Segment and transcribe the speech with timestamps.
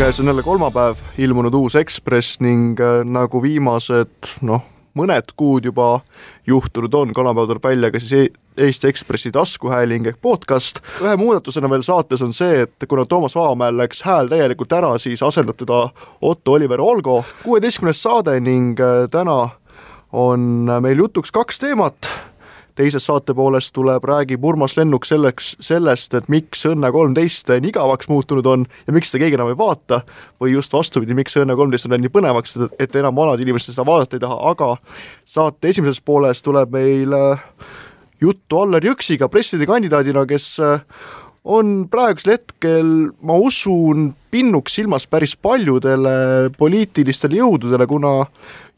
[0.00, 4.62] käes on jälle kolmapäev, ilmunud uus Ekspress ning äh, nagu viimased noh,
[4.96, 6.00] mõned kuud juba
[6.48, 10.80] juhtunud on, kolmapäeval tuleb välja ka siis e Eesti Ekspressi taskuhääling ehk podcast.
[11.04, 15.22] ühe muudatusena veel saates on see, et kuna Toomas Vaamäel läks hääl täielikult ära, siis
[15.22, 15.90] asendab teda
[16.22, 17.24] Otto Oliver Olgo.
[17.42, 19.48] kuueteistkümnes saade ning äh, täna
[20.12, 22.08] on meil jutuks kaks teemat
[22.78, 28.08] teises saate pooles tuleb, räägib Urmas Lennuk selleks, sellest, et miks Õnne kolmteist nii igavaks
[28.10, 30.02] muutunud on ja miks seda keegi enam ei vaata.
[30.40, 34.18] Või just vastupidi, miks Õnne kolmteist on nii põnevaks, et enam vanad inimesed seda vaadata
[34.18, 34.74] ei taha, aga
[35.28, 37.46] saate esimeses pooles tuleb meil äh,
[38.20, 40.84] juttu Allar Jõksiga presidendikandidaadina, kes äh,
[41.44, 42.88] on praegusel hetkel,
[43.24, 48.12] ma usun, pinnuks silmas päris paljudele poliitilistele jõududele, kuna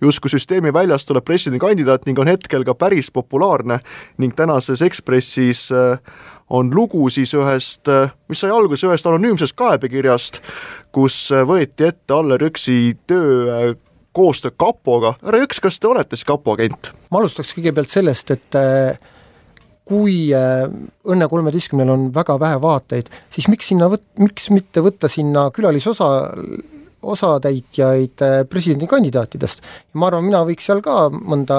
[0.02, 3.80] justkui süsteemi väljast tuleb presidendikandidaat ning on hetkel ka päris populaarne
[4.23, 5.98] ning tänases Ekspressis äh,
[6.51, 10.41] on lugu siis ühest, äh, mis sai alguse ühest anonüümsest kaebekirjast,
[10.95, 13.74] kus äh, võeti ette Allar Jõksi töö
[14.13, 15.16] koostöö kapoga.
[15.23, 16.93] härra Jõks, kas te olete siis kapo agent?
[17.10, 18.63] ma alustaks kõigepealt sellest, et
[19.88, 25.49] kui Õnne kolmeteistkümnel on väga vähe vaatajaid, siis miks sinna võt-, miks mitte võtta sinna
[25.51, 26.13] külalisosa
[27.02, 31.59] osatäitjaid äh, presidendikandidaatidest ja ma arvan, mina võiks seal ka mõnda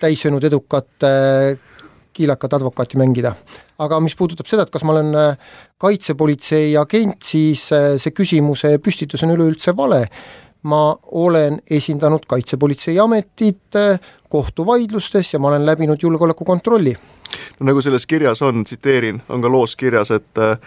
[0.00, 1.56] täissöönud edukat äh,
[2.16, 3.34] kiilakat advokaati mängida.
[3.78, 9.24] aga mis puudutab seda, et kas ma olen äh, kaitsepolitsei agent, siis see küsimuse püstitus
[9.26, 10.06] on üleüldse vale.
[10.66, 13.78] Ma olen esindanud Kaitsepolitseiametit
[14.28, 16.96] kohtuvaidlustes ja ma olen läbinud julgeolekukontrolli.
[17.60, 20.58] no nagu selles kirjas on, tsiteerin, on ka loos kirjas, et Äh,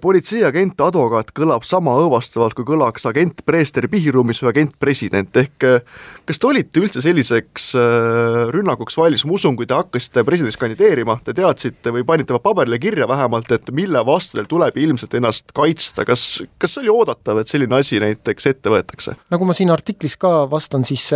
[0.00, 6.02] politseiagent, advokaat kõlab sama õõvastavalt, kui kõlaks agent preester pihiruumis või agent president, ehk äh,
[6.28, 11.16] kas te olite üldse selliseks äh, rünnakuks valmis, ma usun, kui te hakkasite presidendiks kandideerima,
[11.24, 16.04] te teadsite või panite paberile kirja vähemalt, et mille vastu teil tuleb ilmselt ennast kaitsta,
[16.08, 16.26] kas,
[16.60, 19.16] kas oli oodatav, et selline asi näiteks ette võetakse?
[19.32, 21.08] nagu ma siin artiklis ka vastan, siis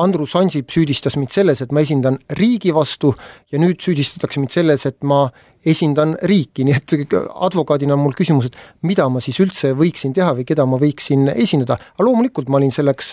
[0.00, 3.12] Andrus Ansip süüdistas mind selles, et ma esindan riigi vastu
[3.52, 5.26] ja nüüd süüdistatakse mind selles, et ma
[5.68, 8.56] esindan riiki, nii et advokaadina on mul küsimus, et
[8.88, 12.72] mida ma siis üldse võiksin teha või keda ma võiksin esindada, aga loomulikult ma olin
[12.74, 13.12] selleks,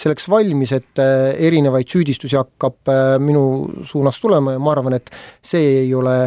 [0.00, 3.44] selleks valmis, et erinevaid süüdistusi hakkab minu
[3.84, 5.12] suunas tulema ja ma arvan, et
[5.44, 6.18] see ei ole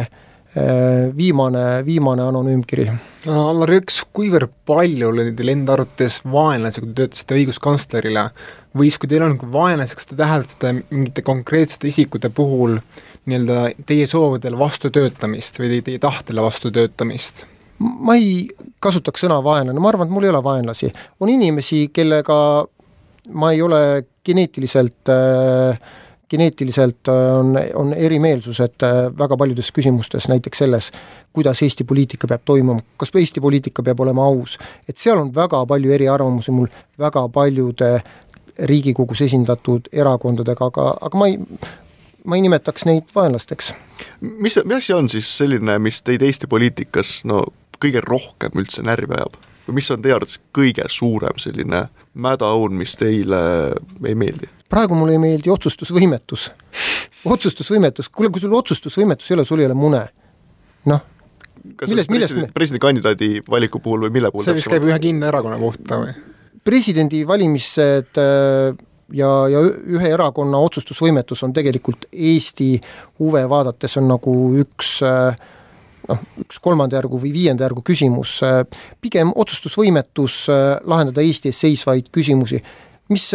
[1.16, 2.86] viimane, viimane anonüümkiri.
[3.28, 8.24] Allar Jõks, kuivõrd palju oli teil enda arvates vaenlasi, kui te töötasite õiguskantslerile,
[8.78, 12.78] või siis, kui teil on nagu vaenlasi, kas te täheldate mingite konkreetsete isikute puhul
[13.28, 17.46] nii-öelda teie soovidele vastutöötamist või teie, teie tahtele vastutöötamist?
[17.78, 18.48] ma ei
[18.82, 20.90] kasutaks sõna vaenlane, ma arvan, et mul ei ole vaenlasi.
[21.20, 22.38] on inimesi, kellega
[23.38, 23.80] ma ei ole
[24.26, 25.78] geneetiliselt äh,
[26.30, 30.90] geneetiliselt on, on erimeelsused äh, väga paljudes küsimustes, näiteks selles,
[31.32, 34.58] kuidas Eesti poliitika peab toimuma, kas Eesti poliitika peab olema aus.
[34.88, 36.68] et seal on väga palju eriarvamusi mul
[36.98, 38.02] väga paljude
[38.58, 41.38] Riigikogus esindatud erakondadega, aga, aga ma ei,
[42.24, 43.72] ma ei nimetaks neid vaenlasteks.
[44.20, 47.44] mis, mis asi on siis selline, mis teid Eesti poliitikas no
[47.82, 49.38] kõige rohkem üldse närvi ajab?
[49.68, 51.86] või mis on teie arvates kõige suurem selline
[52.18, 53.40] mädaõun, mis teile
[54.04, 54.48] ei meeldi?
[54.68, 56.50] praegu mulle ei meeldi otsustusvõimetus.
[57.24, 60.02] otsustusvõimetus, kuule, kui sul otsustusvõimetus ei ole, sul ei ole mune.
[60.88, 61.04] noh,
[61.86, 65.60] milles, millest me presidendikandidaadi valiku puhul või mille puhul see vist käib ühe kindla erakonna
[65.60, 66.16] kohta või?
[66.68, 68.74] Presidendivalimised äh,
[69.16, 72.74] ja, ja ühe erakonna otsustusvõimetus on tegelikult Eesti
[73.22, 75.32] huve vaadates on nagu üks äh,
[76.08, 78.60] noh, üks kolmanda järgu või viienda järgu küsimus, äh,
[79.00, 80.44] pigem otsustusvõimetus
[80.84, 82.62] lahendada Eesti ees seisvaid küsimusi,
[83.08, 83.30] mis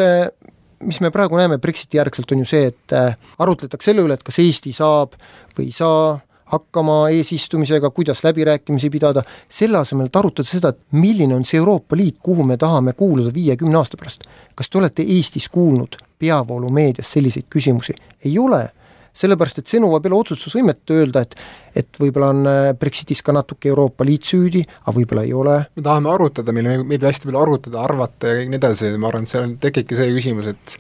[0.86, 4.26] mis me praegu näeme Brexiti järgselt, on ju see, et äh, arutletakse selle üle, et
[4.26, 5.18] kas Eesti saab
[5.58, 6.18] või ei saa
[6.54, 11.98] hakkama eesistumisega, kuidas läbirääkimisi pidada, selle asemel, et arutada seda, et milline on see Euroopa
[11.98, 14.30] Liit, kuhu me tahame kuuluda viiekümne aasta pärast.
[14.56, 17.94] kas te olete Eestis kuulnud peavoolumeedias selliseid küsimusi?
[18.26, 18.70] ei ole
[19.14, 21.38] sellepärast et see nõuab jälle otsustusvõimet öelda, et
[21.74, 25.56] et võib-olla on äh, Brexitis ka natuke Euroopa Liit süüdi, aga võib-olla ei ole.
[25.76, 29.34] me tahame arutada, meil meeldib hästi palju arutada, arvata ja nii edasi, ma arvan, et
[29.34, 30.78] seal tekibki see küsimus, et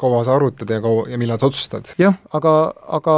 [0.00, 1.92] kaua sa arutad ja kaua ja millal sa otsustad.
[2.00, 2.54] jah, aga,
[3.00, 3.16] aga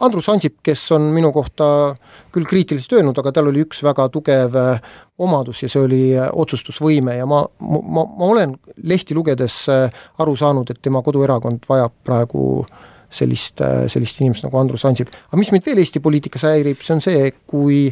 [0.00, 1.94] Andrus Ansip, kes on minu kohta
[2.32, 6.30] küll kriitiliselt öelnud, aga tal oli üks väga tugev äh, omadus ja see oli äh,
[6.32, 12.46] otsustusvõime ja ma, ma, ma olen lehti lugedes aru saanud, et tema koduerakond vajab praegu
[12.64, 13.60] äh, sellist,
[13.90, 15.10] sellist inimest nagu Andrus Ansip.
[15.10, 17.82] aga mis mind veel Eesti poliitikas häirib, see on see, kui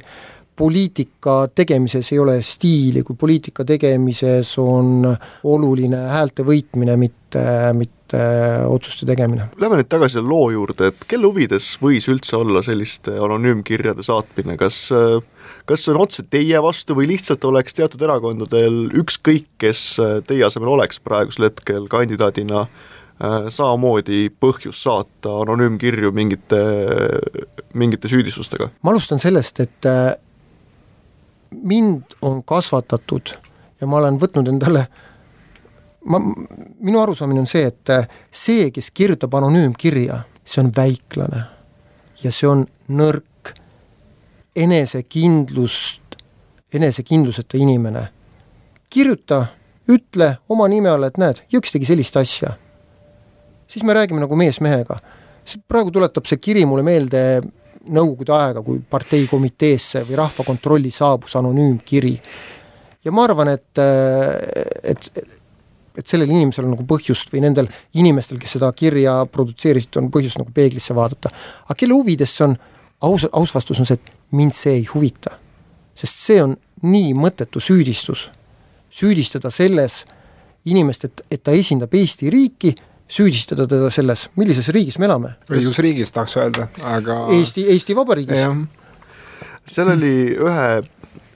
[0.58, 5.06] poliitika tegemises ei ole stiili, kui poliitika tegemises on
[5.46, 7.44] oluline häälte võitmine, mitte,
[7.78, 9.48] mitte otsuste, otsuste tegemine.
[9.60, 14.56] Lähme nüüd tagasi selle loo juurde, et kelle huvides võis üldse olla selliste anonüümkirjade saatmine,
[14.56, 14.90] kas
[15.68, 20.68] kas see on otse teie vastu või lihtsalt oleks teatud erakondadel ükskõik, kes teie asemel
[20.68, 26.62] oleks praegusel hetkel kandidaadina äh, samamoodi põhjus saata anonüümkirju mingite,
[27.74, 28.70] mingite süüdistustega?
[28.82, 30.14] ma alustan sellest, et äh,
[31.52, 33.36] mind on kasvatatud
[33.80, 34.88] ja ma olen võtnud endale
[36.04, 36.20] ma,
[36.80, 41.44] minu arusaamine on see, et äh, see, kes kirjutab anonüümkirja, see on väiklane
[42.22, 43.52] ja see on nõrk
[44.58, 46.16] enesekindlust,
[46.74, 48.08] enesekindluseta inimene.
[48.90, 49.46] kirjuta,
[49.88, 52.56] ütle oma nime alla, et näed, Jõks tegi sellist asja.
[53.66, 54.98] siis me räägime nagu mees mehega.
[55.68, 57.40] praegu tuletab see kiri mulle meelde
[57.88, 62.20] nõukogude aega, kui partei komiteesse või Rahvakontrolli saabus anonüümkiri.
[63.04, 63.78] ja ma arvan, et,
[64.82, 65.10] et,
[65.98, 67.68] et sellel inimesel on nagu põhjust või nendel
[67.98, 71.32] inimestel, kes seda kirja produtseerisid, on põhjust nagu peeglisse vaadata.
[71.66, 72.56] aga kelle huvides see on,
[73.02, 75.36] aus, aus vastus on see, et mind see ei huvita.
[75.98, 78.28] sest see on nii mõttetu süüdistus.
[78.90, 80.04] süüdistada selles
[80.66, 82.74] inimest, et, et ta esindab Eesti riiki,
[83.08, 85.34] süüdistada teda selles, millises riigis me elame.
[85.50, 88.44] õigusriigis tahaks öelda, aga Eesti, Eesti Vabariigis.
[89.68, 90.68] seal oli ühe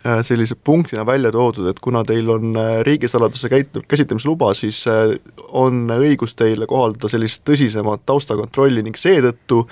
[0.02, 5.14] sellise punktina välja toodud, et kuna teil on äh, riigisaladuse käit-, käsitlemisluba, siis äh,
[5.54, 9.62] on õigus teile kohaldada sellist tõsisemat taustakontrolli ning seetõttu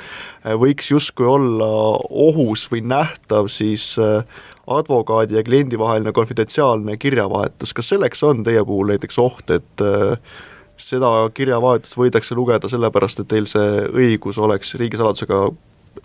[0.61, 1.71] võiks justkui olla
[2.11, 3.97] ohus või nähtav siis
[4.71, 9.85] advokaadi ja kliendi vaheline konfidentsiaalne kirjavahetus, kas selleks on teie puhul näiteks oht, et
[10.81, 15.43] seda kirjavahetust võidakse lugeda sellepärast, et teil see õigus oleks riigisaladusega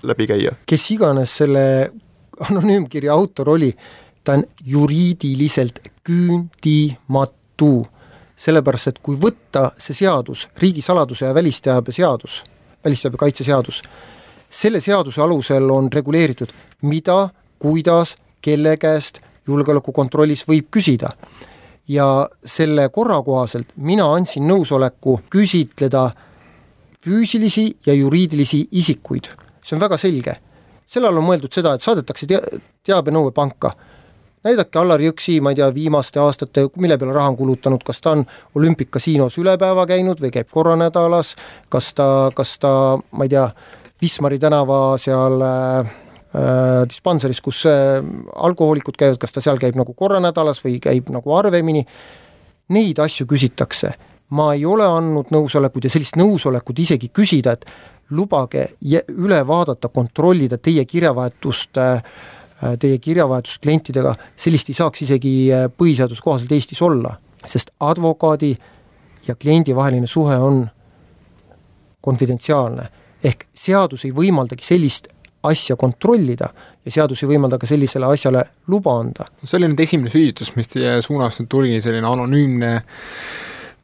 [0.03, 0.55] läbi käia?
[0.65, 1.65] kes iganes selle
[2.49, 3.71] anonüümkirja autor oli,
[4.25, 7.87] ta on juriidiliselt küündimatu.
[8.35, 12.41] sellepärast, et kui võtta see seadus, riigisaladuse ja välisteabe seadus,
[12.83, 13.79] välisteabe kaitse seadus,
[14.49, 16.51] selle seaduse alusel on reguleeritud,
[16.81, 17.29] mida,
[17.59, 21.09] kuidas, kelle käest julgeolekukontrollis võib küsida.
[21.87, 26.09] ja selle korra kohaselt mina andsin nõusoleku küsitleda
[27.05, 29.25] füüsilisi ja juriidilisi isikuid.
[29.63, 30.35] see on väga selge.
[30.85, 33.71] selle all on mõeldud seda, et saadetakse tea-, teabenõue panka
[34.45, 38.13] näidake Allar Jõksi, ma ei tea, viimaste aastate, mille peale raha on kulutanud, kas ta
[38.15, 38.23] on
[38.55, 41.33] olümpikasiinos üle päeva käinud või käib korra nädalas,
[41.73, 42.71] kas ta, kas ta,
[43.11, 43.49] ma ei tea,
[44.03, 45.93] Wismari tänava seal äh,
[46.35, 48.03] äh, dispanseris, kus äh,
[48.35, 51.85] alkohoolikud käivad, kas ta seal käib nagu korra nädalas või käib nagu harvemini,
[52.75, 53.93] neid asju küsitakse.
[54.35, 57.65] ma ei ole andnud nõusolekut ja sellist nõusolekut isegi küsida, et
[58.09, 58.71] lubage
[59.09, 62.01] üle vaadata, kontrollida teie kirjavahetust äh,
[62.79, 67.15] teie kirjavahetust klientidega, sellist ei saaks isegi äh, põhiseaduse kohaselt Eestis olla,
[67.45, 68.53] sest advokaadi
[69.27, 70.65] ja kliendi vaheline suhe on
[72.01, 72.89] konfidentsiaalne.
[73.25, 75.07] ehk seadus ei võimaldagi sellist
[75.43, 76.49] asja kontrollida
[76.85, 79.25] ja seadus ei võimalda ka sellisele asjale luba anda.
[79.43, 82.71] see oli nüüd esimene süüdistus, mis teie suunas nüüd tuli, selline anonüümne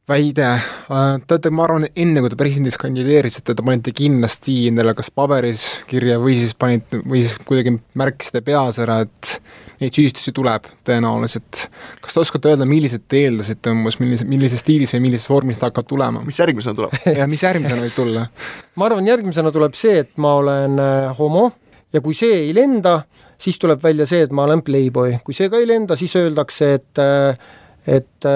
[0.10, 4.96] väide, äh, te olete, ma arvan, enne kui te presidendiks kandideerisite, te panite kindlasti endale
[4.98, 9.36] kas paberis kirja või siis panite, või siis kuidagi märkisite peas ära, et
[9.82, 11.68] neid süüdistusi tuleb tõenäoliselt.
[12.02, 15.70] kas te oskate öelda, millised te eeldasite umbes, millise, millises stiilis või millises vormis ta
[15.70, 16.26] hakkab tulema?
[16.26, 18.28] mis järgmisena tuleb jah, mis järgmisena võib tulla?
[18.76, 21.48] ma arvan, järgmisena tuleb see, et ma olen äh, homo
[21.94, 23.02] ja kui see ei lenda,
[23.42, 26.74] siis tuleb välja see, et ma olen playboy, kui see ka ei lenda, siis öeldakse,
[26.80, 27.50] et äh,
[27.90, 28.30] et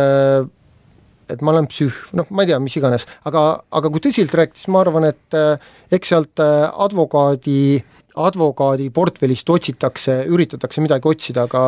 [1.34, 4.62] et ma olen psühh, noh, ma ei tea, mis iganes, aga, aga kui tõsiselt rääkida,
[4.62, 7.60] siis ma arvan, et äh, eks sealt äh, advokaadi,
[8.26, 11.68] advokaadi portfellist otsitakse, üritatakse midagi otsida, aga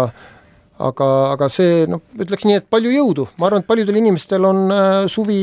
[0.77, 4.67] aga, aga see noh, ütleks nii, et palju jõudu, ma arvan, et paljudel inimestel on
[4.73, 5.39] äh, suvi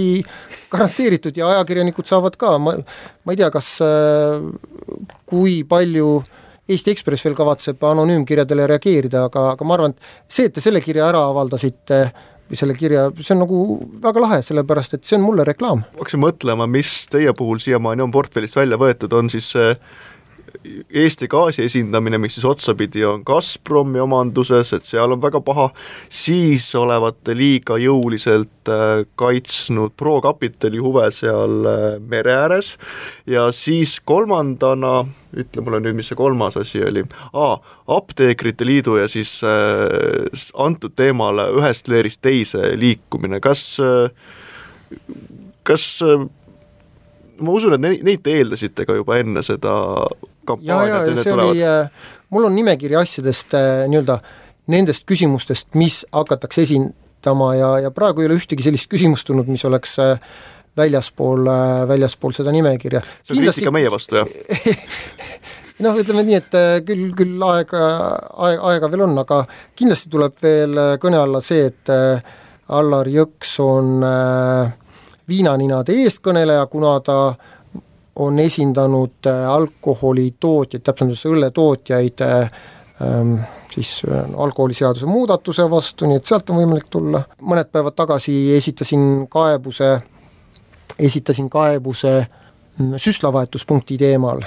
[0.72, 4.46] garanteeritud ja ajakirjanikud saavad ka, ma, ma ei tea, kas äh,,
[5.28, 6.16] kui palju
[6.64, 10.80] Eesti Ekspress veel kavatseb anonüümkirjadele reageerida, aga, aga ma arvan, et see, et te selle
[10.84, 12.22] kirja ära avaldasite äh,,
[12.52, 13.60] selle kirja, see on nagu
[14.04, 15.84] väga lahe, sellepärast et see on mulle reklaam.
[15.98, 19.72] hakkasin mõtlema, mis teie puhul siiamaani on portfellist välja võetud, on siis see
[20.94, 25.68] Eesti gaasi esindamine, mis siis otsapidi on Gazpromi omanduses, et seal on väga paha,
[26.08, 32.74] siis olevate liiga jõuliselt äh, kaitsnud pro-kapitali huve seal äh, mere ääres.
[33.26, 35.02] Ja siis kolmandana
[35.34, 37.02] ütle mulle nüüd, mis see kolmas asi oli.
[37.34, 37.58] Ah,,
[37.90, 44.08] Apteekrite Liidu ja siis äh, antud teemale ühest leerist teise liikumine, kas äh,
[45.62, 46.26] kas äh,
[47.40, 49.74] ma usun, et neid te eeldasite ka juba enne seda
[50.46, 51.60] kampaaniat, enne tulevad?
[51.60, 54.18] Äh, mul on nimekiri asjadest äh, nii-öelda
[54.72, 59.64] nendest küsimustest, mis hakatakse esindama ja, ja praegu ei ole ühtegi sellist küsimust tulnud, mis
[59.68, 60.14] oleks äh,
[60.76, 61.46] väljaspool,
[61.88, 63.04] väljaspool seda nimekirja.
[63.22, 64.80] see on kriitika meie vastu, jah
[65.84, 67.84] noh, ütleme nii, et küll, küll aega,
[68.48, 69.44] aega, aega veel on, aga
[69.76, 71.92] kindlasti tuleb veel kõne alla see, et
[72.74, 74.00] Allar Jõks on
[75.28, 77.18] viinaninade eestkõneleja, kuna ta
[78.16, 83.36] on esindanud alkoholitootjaid, täpsemalt õlletootjaid ähm,
[83.74, 87.24] siis äh, alkoholiseaduse muudatuse vastu, nii et sealt on võimalik tulla.
[87.40, 89.96] mõned päevad tagasi esitasin kaebuse,
[90.98, 92.12] esitasin kaebuse
[92.78, 94.44] mm, süstlavahetuspunkti teemal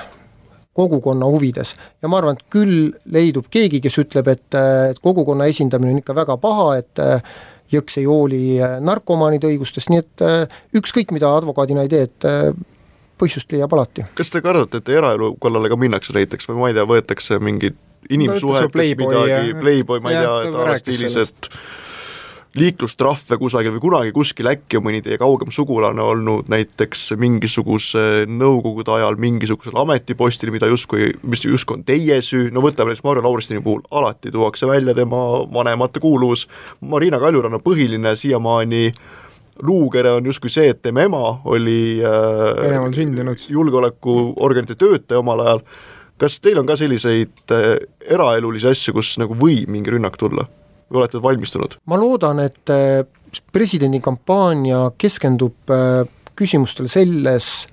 [0.78, 4.48] kogukonna huvides ja ma arvan, et küll leidub keegi, kes ütleb, et,
[4.92, 7.02] et kogukonna esindamine on ikka väga paha, et
[7.74, 8.42] jõks ei hooli
[8.86, 10.26] narkomaanide õigustest, nii et
[10.78, 12.28] ükskõik, mida advokaadina ei tee, et
[13.18, 14.06] põhjust leiab alati.
[14.18, 17.78] kas te kardate, et eraelu kallale ka minnakse näiteks või ma ei tea, võetakse mingid
[18.10, 21.52] inimsuhetes midagi, Playboy, ma ei tea, Tara stiilis, et
[22.58, 28.96] liiklustrahve kusagil või kunagi kuskil äkki on mõni teie kaugem sugulane olnud näiteks mingisuguse nõukogude
[28.96, 33.62] ajal mingisugusel ametipostil, mida justkui, mis justkui on teie süü, no võtame näiteks Marju Lauristini
[33.64, 35.22] puhul, alati tuuakse välja tema
[35.54, 36.48] vanemate kuuluvus,
[36.82, 38.90] Marina Kaljuranna põhiline siiamaani
[39.64, 45.64] luukere on justkui see, et tema ema oli äh, julgeolekuorganite töötaja omal ajal
[46.22, 47.78] kas teil on ka selliseid äh,
[48.10, 50.48] eraelulisi asju, kus nagu võib mingi rünnak tulla
[50.90, 51.78] või olete valmistunud?
[51.86, 53.02] ma loodan, et äh,
[53.54, 56.04] presidendi kampaania keskendub äh,
[56.38, 57.68] küsimustele selles,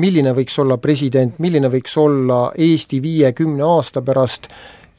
[0.00, 4.48] milline võiks olla president, milline võiks olla Eesti viie-kümne aasta pärast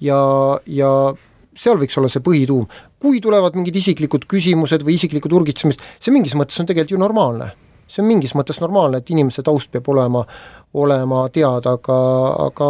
[0.01, 0.19] ja,
[0.65, 0.91] ja
[1.55, 2.65] seal võiks olla see põhituum.
[3.01, 7.51] Kui tulevad mingid isiklikud küsimused või isiklikud urgitsemised, see mingis mõttes on tegelikult ju normaalne
[7.87, 10.23] see on mingis mõttes normaalne, et inimese taust peab olema,
[10.81, 11.99] olema teada, aga,
[12.47, 12.69] aga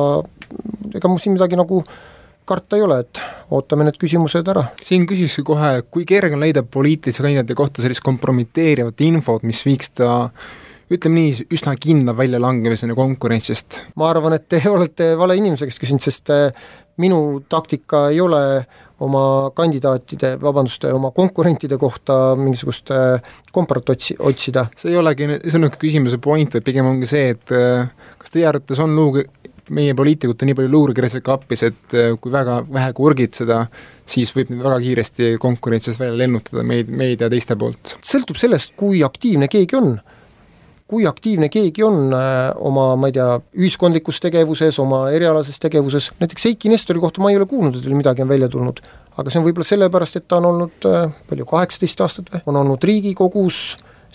[0.96, 1.82] ega mul siin midagi nagu
[2.46, 3.22] karta ei ole, et
[3.56, 4.68] ootame need küsimused ära.
[4.86, 9.96] siin küsikski kohe, kui kerge on leida poliitilise kandidaadi kohta sellist kompromiteerivat infot, mis viiks
[9.98, 10.12] ta
[10.92, 13.82] ütleme nii, üsna kindla väljalangemiseni konkurentsist?
[13.96, 16.68] ma arvan, et te olete vale inimese käest küsinud, sest eh,
[17.02, 24.16] minu taktika ei ole äh, oma kandidaatide, vabandust, oma konkurentide kohta mingisugust äh, komparat otsi,
[24.20, 24.68] otsida.
[24.80, 27.90] see ei olegi, see on niisugune küsimuse point, vaid pigem ongi see, et äh,
[28.22, 29.26] kas teie arvates on luuge,
[29.76, 33.66] meie poliitikutel nii palju luurekirjasid kapis, et äh, kui väga vähe kurgitseda,
[34.08, 37.98] siis võib neid väga kiiresti konkurentsis välja lennutada meid, meid ja teiste poolt?
[38.06, 39.96] sõltub sellest, kui aktiivne keegi on
[40.90, 46.46] kui aktiivne keegi on äh, oma, ma ei tea, ühiskondlikus tegevuses, oma erialases tegevuses, näiteks
[46.52, 48.84] Eiki Nestori kohta ma ei ole kuulnud, et veel midagi on välja tulnud.
[49.16, 52.62] aga see on võib-olla sellepärast, et ta on olnud äh, palju, kaheksateist aastat või, on
[52.62, 53.62] olnud Riigikogus,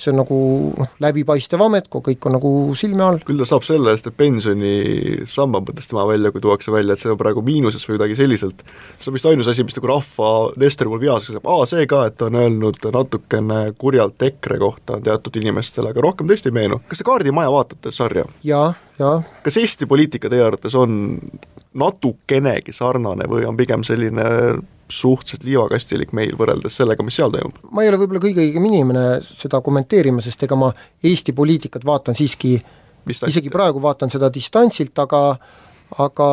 [0.01, 0.39] see on nagu
[0.79, 3.21] noh, läbipaistev amet, kui kõik on nagu silme all.
[3.27, 7.13] küll ta saab selle eest, et pensionisamba mõttes tema välja, kui tuuakse välja, et see
[7.13, 8.65] on praegu miinuses või kuidagi selliselt,
[8.99, 10.31] see on vist ainus asi, mis nagu rahva
[10.61, 15.01] Nestori mul peas saab, aa see ka, et ta on öelnud natukene kurjalt EKRE kohta
[15.05, 16.81] teatud inimestele, aga rohkem tõesti ei meenu.
[16.89, 18.27] kas te Kaardimaja vaatate sarja?
[18.47, 19.17] jaa, jaa.
[19.45, 21.19] kas Eesti poliitika teie arvates on
[21.81, 24.25] natukenegi sarnane või on pigem selline
[24.95, 27.59] suhteliselt liivakastilik meil võrreldes sellega, mis seal toimub.
[27.71, 30.71] ma ei ole võib-olla kõige õigem inimene seda kommenteerima, sest ega ma
[31.05, 32.57] Eesti poliitikat vaatan siiski,
[33.09, 35.25] isegi praegu vaatan seda distantsilt, aga
[35.99, 36.31] aga,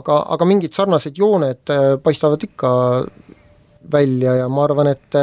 [0.00, 2.70] aga, aga mingid sarnased jooned äh, paistavad ikka
[3.92, 5.16] välja ja ma arvan, et,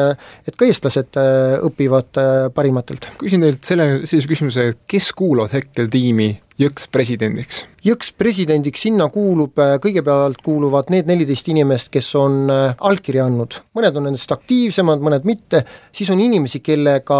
[0.47, 3.11] et ka eestlased äh, õpivad äh, parimatelt.
[3.21, 7.65] küsin teilt selle, sellise küsimuse, kes kuuluvad hetkel tiimi Jõks presidendiks?
[7.83, 13.99] Jõks presidendiks, sinna kuulub, äh, kõigepealt kuuluvad need neliteist inimest, kes on allkirja andnud, mõned
[13.99, 17.19] on nendest aktiivsemad, mõned mitte, siis on inimesi, kellega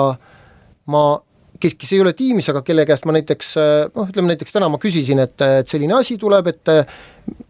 [0.94, 1.06] ma
[1.60, 3.54] kes, kes ei ole tiimis, aga kelle käest ma näiteks
[3.96, 6.72] noh, ütleme näiteks täna ma küsisin, et, et selline asi tuleb, et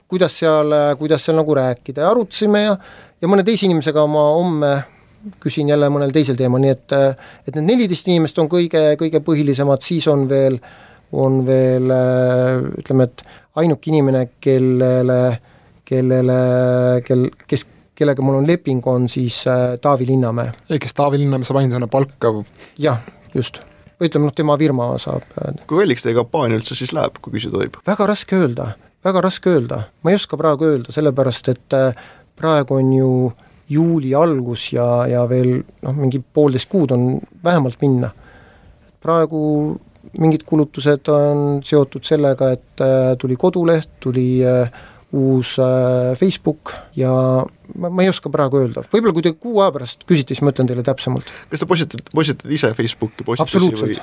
[0.10, 2.06] kuidas seal, kuidas seal nagu rääkida.
[2.06, 2.78] Ja arutasime ja
[3.22, 4.72] ja mõne teise inimesega ma homme
[5.42, 9.82] küsin jälle mõnel teisel teemal, nii et et need neliteist inimest on kõige, kõige põhilisemad,
[9.86, 10.60] siis on veel,
[11.12, 11.92] on veel
[12.82, 13.26] ütleme, et
[13.60, 15.20] ainuke inimene, kellele,
[15.88, 16.40] kellele,
[17.06, 20.52] kel, kes, kellega mul on leping, on siis äh, Taavi Linnamäe.
[20.70, 22.34] ehk kes Taavi Linnamäe saab ainsana palka?
[22.82, 23.00] jah,
[23.34, 23.62] just.
[24.00, 25.24] või ütleme noh, tema firma saab.
[25.40, 27.80] Äh, kui kalliks teie kampaania üldse siis läheb, kui küsida tohib?
[27.88, 28.74] väga raske öelda,
[29.06, 33.10] väga raske öelda, ma ei oska praegu öelda, sellepärast et äh, praegu on ju
[33.72, 38.12] juuli algus ja, ja veel noh, mingi poolteist kuud on vähemalt minna.
[39.02, 39.40] praegu
[40.22, 44.70] mingid kulutused on seotud sellega, et äh, tuli koduleht, tuli äh,
[45.16, 47.14] uus äh, Facebook ja
[47.78, 50.54] ma, ma ei oska praegu öelda, võib-olla kui te kuu aja pärast küsite, siis ma
[50.56, 51.32] ütlen teile täpsemalt.
[51.52, 54.00] kas te postitate, postitate ise Facebooki postitusi või?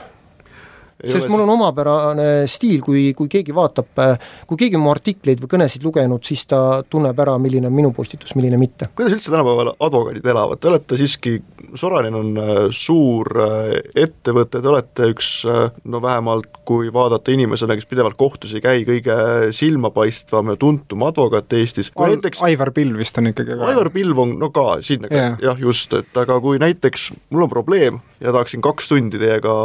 [1.05, 4.03] Sest mul on omapärane stiil, kui, kui keegi vaatab,
[4.49, 7.93] kui keegi on mu artikleid või kõnesid lugenud, siis ta tunneb ära, milline on minu
[7.97, 8.91] postitus, milline mitte.
[8.97, 11.39] kuidas üldse tänapäeval advokaadid elavad, te olete siiski
[11.75, 17.77] Sorainen on äh, suur äh, ettevõte, te olete üks äh, no vähemalt kui vaadata inimesena,
[17.79, 19.17] kes pidevalt kohtus ei käi, kõige
[19.57, 21.91] silmapaistvam ja tuntum advokaat Eestis.
[21.97, 23.71] Näiteks Aivar Pilv vist on ikkagi ka.
[23.73, 25.39] Aivar Pilv on no ka sinna yeah.
[25.43, 29.57] jah, just, et aga kui näiteks mul on probleem ja tahaksin kaks tundi teiega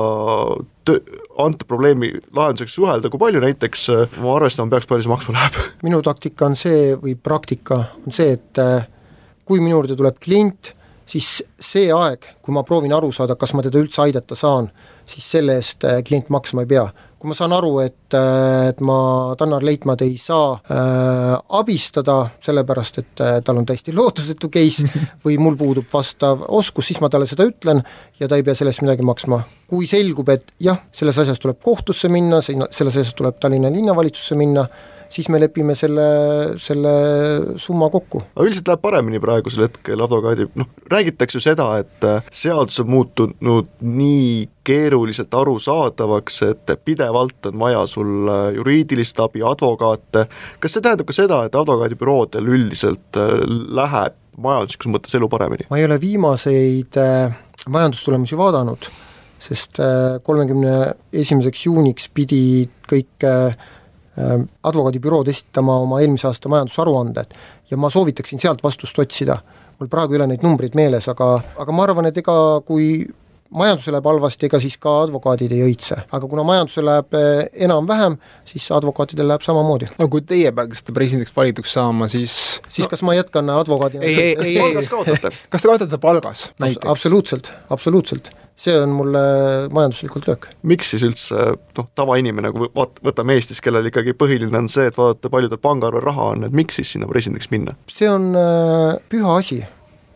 [0.90, 3.88] antud probleemi lahenduseks suhelda, kui palju näiteks
[4.24, 5.60] ma arvestama peaks, palju see maksma läheb?
[5.88, 8.64] minu taktika on see või praktika on see, et
[9.48, 10.74] kui minu juurde tuleb klient,
[11.08, 14.70] siis see aeg, kui ma proovin aru saada, kas ma teda üldse aidata saan,
[15.08, 16.88] siis selle eest äh, klient maksma ei pea.
[17.18, 18.98] Kui ma saan aru, et, et ma
[19.38, 24.86] Tannar Leitmaad ei saa äh, abistada, sellepärast et äh, tal on täiesti lootusetu case
[25.26, 27.82] või mul puudub vastav oskus, siis ma talle seda ütlen
[28.22, 29.42] ja ta ei pea selle eest midagi maksma.
[29.68, 34.64] kui selgub, et jah, selles asjas tuleb kohtusse minna, selles asjas tuleb Tallinna linnavalitsusse minna,
[35.10, 36.08] siis me lepime selle,
[36.62, 36.94] selle
[37.62, 38.22] summa kokku.
[38.36, 42.92] aga üldiselt läheb paremini praegusel hetkel advokaadi, noh, räägitakse ju seda, et äh, seadus on
[42.92, 50.28] muutunud nii keeruliselt arusaadavaks, et pidevalt on vaja sul äh, juriidilist abi, advokaate,
[50.64, 53.36] kas see tähendab ka seda, et advokaadibüroodel üldiselt äh,
[53.82, 55.70] läheb majanduslikus mõttes elu paremini?
[55.72, 56.98] ma ei ole viimaseid
[57.68, 58.86] majandustulemusi vaadanud,
[59.42, 59.80] sest
[60.26, 60.76] kolmekümne
[61.14, 63.56] esimeseks juuniks pidi kõik Äh,
[64.18, 67.38] advokaadibürood esitama oma eelmise aasta majandusaruanded
[67.72, 69.38] ja ma soovitaksin sealt vastust otsida.
[69.80, 72.34] mul praegu ei ole neid numbreid meeles, aga, aga ma arvan, et ega
[72.66, 73.06] kui
[73.54, 78.18] majandusel läheb halvasti, ega siis ka advokaadid ei õitse, aga kuna majandusel läheb äh, enam-vähem,
[78.48, 79.92] siis advokaatidel läheb samamoodi.
[80.00, 82.34] no kui teie peaksite presidendiks valituks saama, siis
[82.68, 84.04] siis no, kas ma jätkan advokaadina?
[84.04, 84.76] ei, ei, ei, ei,
[85.50, 86.90] kas te kaotate palgas näiteks?
[86.90, 89.20] absoluutselt, absoluutselt see on mulle
[89.74, 90.50] majanduslikult löök.
[90.64, 91.48] miks siis üldse
[91.78, 95.62] noh, tavainimene, kui vaat-, võtame Eestis, kellel ikkagi põhiline on see, et vaadata, palju tal
[95.62, 97.78] pangaarvel raha on, et miks siis sinna presidendiks minna?
[97.92, 99.62] see on äh, püha asi,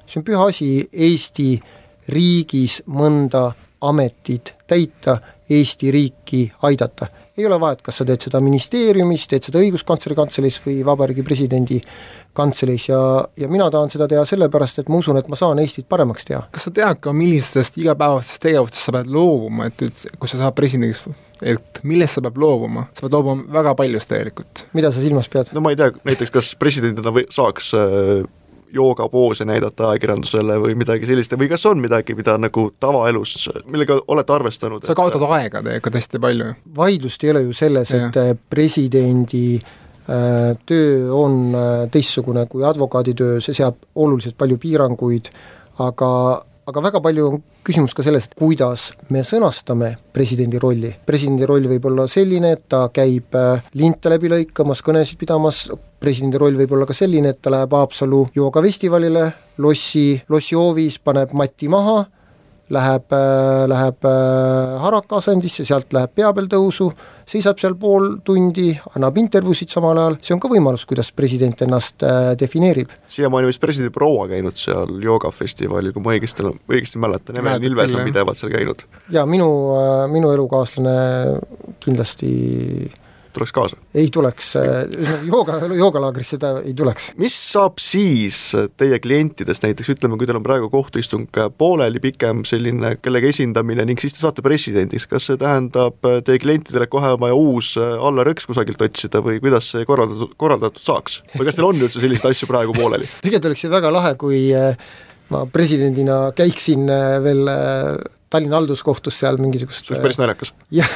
[0.05, 1.51] see on püha asi Eesti
[2.11, 3.51] riigis mõnda
[3.87, 5.19] ametit täita,
[5.51, 10.59] Eesti riiki aidata ei ole vahet, kas sa teed seda ministeeriumis, teed seda õiguskantsleri kantseleis
[10.65, 11.79] või Vabariigi Presidendi
[12.33, 12.99] kantseleis ja,
[13.37, 16.43] ja mina tahan seda teha sellepärast, et ma usun, et ma saan Eestit paremaks teha.
[16.51, 20.55] kas sa tead ka, millistest igapäevastest tegevustest sa pead loobuma, et üldse, kui sa saad
[20.57, 21.03] presidendiks,
[21.41, 24.67] et millest sa pead loobuma, sa pead loobuma väga paljust tegelikult.
[24.77, 25.51] mida sa silmas pead?
[25.55, 28.29] no ma ei tea, näiteks kas presidendina või saaks äh
[28.71, 34.31] joogapoose näidata ajakirjandusele või midagi sellist või kas on midagi, mida nagu tavaelus, millega olete
[34.33, 34.87] arvestanud?
[34.87, 35.33] sa kaotad et...
[35.37, 36.49] aega tegelikult hästi palju.
[36.77, 39.80] vaidlust ei ole ju selles, et äh, presidendi äh,
[40.65, 45.29] töö on äh, teistsugune kui advokaadi töö, see seab oluliselt palju piiranguid,
[45.79, 46.11] aga
[46.71, 50.91] aga väga palju on küsimus ka selles, et kuidas me sõnastame presidendi rolli.
[51.05, 55.67] presidendi roll võib olla selline, et ta käib äh, linte läbi lõikamas, kõnesid pidamas,
[56.01, 61.69] presidendi roll võib olla ka selline, et ta läheb Haapsalu joogafestivalile, lossi, lossihoovis paneb mati
[61.69, 62.05] maha,
[62.71, 66.89] läheb, äh, läheb äh, Haraka asendisse, sealt läheb pea peal tõusu,
[67.27, 72.05] seisab seal pool tundi, annab intervjuusid samal ajal, see on ka võimalus, kuidas president ennast
[72.07, 72.93] äh, defineerib.
[73.11, 78.07] siiamaani vist presidendi proua käinud seal joogafestivalil, kui ma õigesti, õigesti mäletan, Evelin Ilves on
[78.07, 78.87] pidevalt seal käinud.
[79.11, 79.51] jaa, minu,
[80.11, 80.97] minu elukaaslane
[81.81, 82.31] kindlasti
[83.35, 83.77] tuleks kaasa?
[83.97, 84.53] ei tuleks,
[85.27, 87.11] jooga, joogalaagrisse ta ei tuleks.
[87.21, 88.39] mis saab siis
[88.79, 94.01] teie klientidest näiteks, ütleme, kui teil on praegu kohtuistung pooleli, pikem selline kellegi esindamine ning
[94.01, 98.49] siis te saate presidendiks, kas see tähendab teie klientidele kohe on vaja uus Allar Jõks
[98.49, 101.21] kusagilt otsida või kuidas see korraldatud, korraldatud saaks?
[101.35, 103.09] või kas teil on üldse selliseid asju praegu pooleli?
[103.21, 104.47] tegelikult oleks ju väga lahe, kui
[105.31, 106.89] ma presidendina käiksin
[107.23, 107.47] veel
[108.31, 110.53] Tallinna halduskohtus seal mingisugust see oleks päris naljakas.
[110.79, 110.91] jah,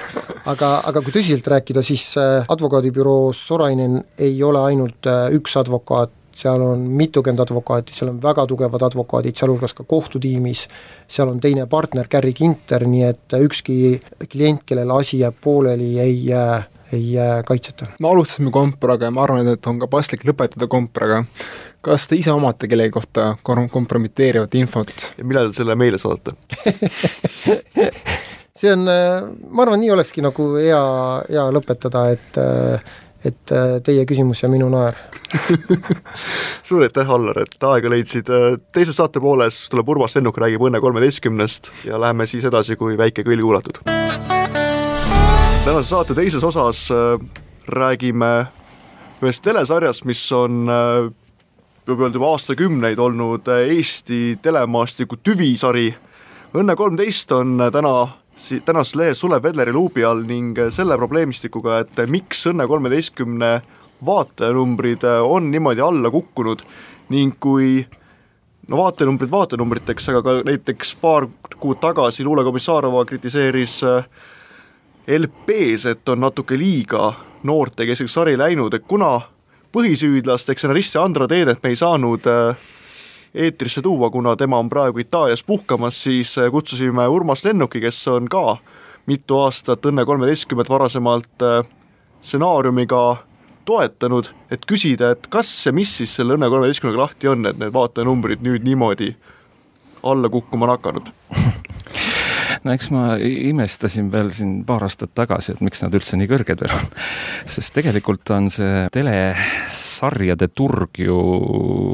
[0.51, 6.13] aga, aga kui tõsiselt rääkida, siis äh, advokaadibüroos Sorainen ei ole ainult äh, üks advokaat,
[6.35, 10.65] seal on mitukümmend advokaati, seal on väga tugevad advokaadid, sealhulgas ka kohtutiimis,
[11.07, 13.97] seal on teine partner, Gary Ginter, nii et ükski
[14.31, 17.85] klient, kellel asi jääb pooleli, ei jää ei kaitseta.
[17.99, 21.23] me alustasime kompraga ja ma arvan, et on ka paslik lõpetada kompraga
[21.85, 25.09] kas te ise omate kellegi kohta kompromiteerivat infot?
[25.17, 26.35] ja millal selle meile saadate
[28.59, 30.83] see on, ma arvan, nii olekski nagu hea,
[31.29, 32.39] hea lõpetada, et
[33.25, 34.97] et teie küsimus ja minu naer
[36.67, 38.29] suur aitäh, Allar, et aega leidsid,
[38.73, 43.25] teises saate pooles tuleb Urmas Lennuk, räägib Õnne kolmeteistkümnest ja läheme siis edasi, kui väike
[43.25, 43.81] kõll kuulatud.
[45.65, 46.87] tänase saate teises osas
[47.65, 48.31] räägime
[49.25, 50.69] ühest telesarjast, mis on
[51.85, 55.91] võib öelda juba aastakümneid olnud äh, Eesti telemaastiku tüvisari.
[56.57, 57.93] Õnne kolmteist on äh, täna
[58.65, 63.51] tänases lehes Sulev Vedleri luubi all ning äh, selle probleemistikuga, et miks Õnne kolmeteistkümne
[64.05, 66.65] vaatajanumbrid on niimoodi alla kukkunud
[67.13, 67.85] ning kui
[68.69, 71.29] no vaatenumbrid vaatenumbriteks, aga ka näiteks paar
[71.61, 73.77] kuud tagasi Luule Komissarova kritiseeris
[75.05, 77.13] LP-s, et on natuke liiga
[77.45, 79.19] noortekeskseks sari läinud, et kuna
[79.75, 82.57] põhisüüdlast, ehk stsenaristi Andra Teedet me ei saanud äh,
[83.35, 88.29] eetrisse tuua, kuna tema on praegu Itaalias puhkamas, siis äh, kutsusime Urmas Lennuki, kes on
[88.31, 88.57] ka
[89.05, 91.43] mitu aastat Õnne kolmeteistkümmet varasemalt
[92.21, 93.01] stsenaariumiga
[93.65, 97.73] toetanud, et küsida, et kas ja mis siis selle Õnne kolmeteistkümnega lahti on, et need
[97.75, 99.11] vaatenumbrid nüüd niimoodi
[100.05, 101.11] alla kukkuma on hakanud
[102.65, 106.63] no eks ma imestasin veel siin paar aastat tagasi, et miks nad üldse nii kõrged
[106.65, 106.87] veel on.
[107.55, 111.17] sest tegelikult on see telesarjade turg ju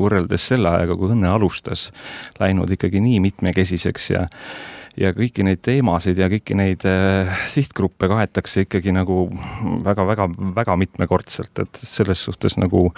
[0.02, 1.90] võrreldes selle ajaga, kui Õnne alustas,
[2.40, 4.28] läinud ikkagi nii mitmekesiseks ja
[5.00, 9.24] ja kõiki neid teemasid ja kõiki neid äh, sihtgruppe kaetakse ikkagi nagu
[9.86, 12.90] väga-väga-väga mitmekordselt, et selles suhtes nagu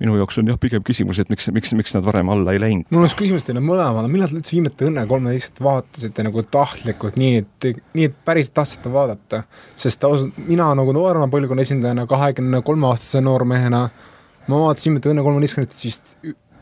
[0.00, 2.88] minu jaoks on jah, pigem küsimus, et miks, miks, miks nad varem alla ei läinud.
[2.90, 7.40] mul oleks küsimus teile mõlemale, millal te üldse viimati Õnne kolmeteist vaatasite nagu tahtlikult, nii
[7.42, 9.42] et, nii et päriselt tahtsite vaadata?
[9.78, 13.82] sest ausalt, mina nagu noorema põlvkonna esindajana, kahekümne kolme aastase noormehena,
[14.48, 16.14] ma vaatasin viimati Õnne kolmeteistkümnendat vist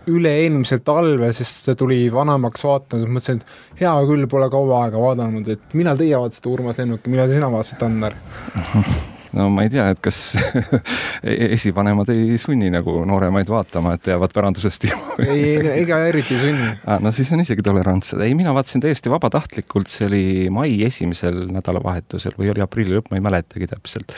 [0.09, 5.03] üle-eelmisel talvel, sest see tuli vanemaks vaatama, siis mõtlesin, et hea küll, pole kaua aega
[5.03, 8.19] vaadanud, et millal teie vaatasite Urmas Lennuki, millal sina vaatasid, Annar?
[9.37, 10.19] no ma ei tea, et kas
[11.59, 15.19] esivanemad ei sunni nagu nooremaid vaatama, et jäävad pärandusest ilma.
[15.27, 17.01] ei, ega eriti ei sunni ah,.
[17.03, 18.21] no siis on isegi tolerantsed.
[18.25, 23.21] ei, mina vaatasin täiesti vabatahtlikult, see oli mai esimesel nädalavahetusel või oli aprilli lõpp, ma
[23.21, 24.15] ei mäletagi täpselt.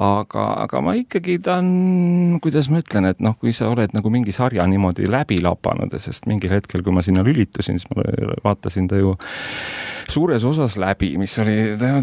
[0.00, 4.12] Aga, aga ma ikkagi, ta on, kuidas ma ütlen, et noh, kui sa oled nagu
[4.12, 8.06] mingi sarja niimoodi läbi lapanud, sest mingil hetkel, kui ma sinna lülitusin, siis ma
[8.46, 9.16] vaatasin ta ju
[10.12, 11.56] suures osas läbi, mis oli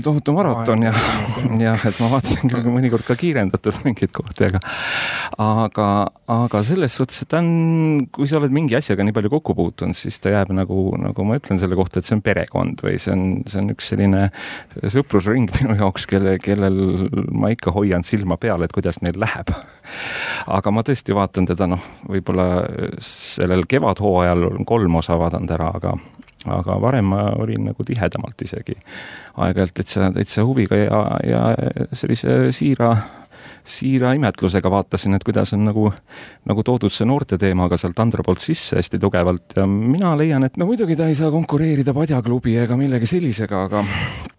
[0.03, 0.93] tohutu maraton ja,
[1.65, 4.61] ja et ma vaatasin küll mõnikord ka kiirendatult mingeid kohti, aga
[5.39, 5.87] aga,
[6.29, 9.97] aga selles suhtes, et ta on, kui sa oled mingi asjaga nii palju kokku puutunud,
[9.97, 13.13] siis ta jääb nagu, nagu ma ütlen selle kohta, et see on perekond või see
[13.15, 14.29] on, see on üks selline
[14.93, 19.53] sõprusring minu jaoks, kelle, kellel ma ikka hoian silma peal, et kuidas neil läheb.
[20.47, 22.47] aga ma tõesti vaatan teda noh, võib-olla
[23.03, 25.95] sellel kevadhooajal olen kolm osa vaadanud ära, aga
[26.47, 28.77] aga varem ma olin nagu tihedamalt isegi
[29.39, 31.41] aeg-ajalt täitsa, täitsa huviga ja, ja
[31.91, 32.93] sellise siira,
[33.67, 35.89] siira imetlusega vaatasin, et kuidas on nagu,
[36.47, 40.47] nagu toodud see noorte teema ka sealt Andra poolt sisse hästi tugevalt ja mina leian,
[40.47, 43.83] et no muidugi ta ei saa konkureerida Padjaklubi ega millegi sellisega, aga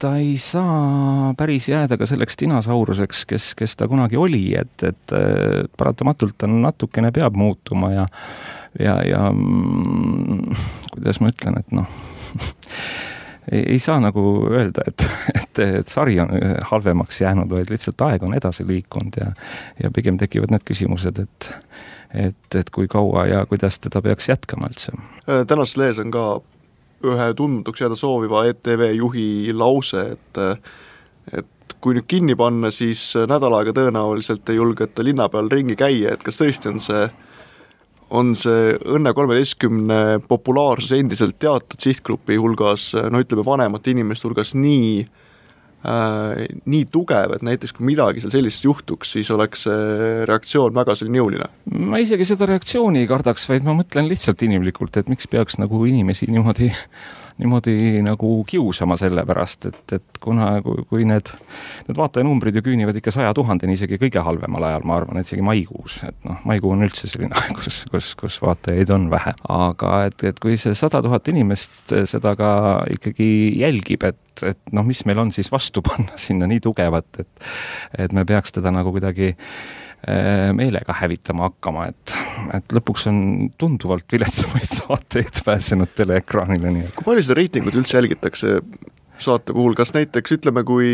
[0.00, 5.14] ta ei saa päris jääda ka selleks dinosauruseks, kes, kes ta kunagi oli, et, et
[5.76, 8.08] paratamatult ta natukene peab muutuma ja
[8.78, 10.54] ja, ja mm,
[10.94, 11.88] kuidas ma ütlen, et noh
[13.52, 16.30] ei, ei saa nagu öelda, et, et, et sari on
[16.70, 19.32] halvemaks jäänud, vaid lihtsalt aeg on edasi liikunud ja,
[19.82, 21.50] ja pigem tekivad need küsimused, et,
[22.14, 24.94] et, et kui kaua ja kuidas teda peaks jätkama üldse.
[25.26, 26.26] Äh, tänases lehes on ka
[27.06, 30.40] ühe tundmatuks jääda sooviva ETV juhi lause, et,
[31.32, 36.14] et kui nüüd kinni panna, siis nädal aega tõenäoliselt ei julgeta linna peal ringi käia,
[36.14, 37.08] et kas tõesti on see
[38.10, 45.04] on see Õnne kolmeteistkümne populaarsus endiselt teatud sihtgrupi hulgas, no ütleme, vanemate inimeste hulgas nii
[45.04, 45.29] äh,
[45.80, 51.22] nii tugev, et näiteks kui midagi seal sellist juhtuks, siis oleks see reaktsioon väga selline
[51.22, 51.48] jõuline?
[51.72, 55.80] ma isegi seda reaktsiooni ei kardaks, vaid ma mõtlen lihtsalt inimlikult, et miks peaks nagu
[55.88, 56.68] inimesi niimoodi
[57.40, 61.32] niimoodi nagu kiusama selle pärast, et, et kuna, kui, need,
[61.88, 65.44] need vaatajanumbrid ju küünivad ikka saja tuhandeni isegi kõige halvemal ajal, ma arvan, et isegi
[65.46, 69.34] maikuus, et noh, maikuu on üldse selline aeg, kus, kus, kus vaatajaid on vähe.
[69.56, 72.52] aga et, et kui see sada tuhat inimest seda ka
[72.96, 77.46] ikkagi jälgib, et, et noh, mis meil on siis vastu panna sinna nii tugevat, et
[78.06, 79.34] et me peaks teda nagu kuidagi
[80.56, 82.14] meelega hävitama hakkama, et,
[82.56, 83.18] et lõpuks on
[83.60, 86.94] tunduvalt viletsamaid saateid pääsenud teleekraanile, nii et.
[86.96, 88.54] kui palju seda reitingut üldse jälgitakse
[89.20, 90.90] saate puhul, kas näiteks ütleme, kui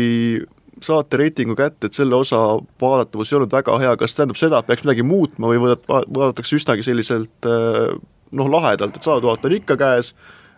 [0.83, 2.41] saate reitingu kätte, et selle osa
[2.81, 6.85] vaadatavus ei olnud väga hea, kas tähendab seda, et peaks midagi muutma või vaadatakse üsnagi
[6.85, 7.95] selliselt äh,
[8.31, 10.11] noh, lahedalt, et sada tuhat on ikka käes,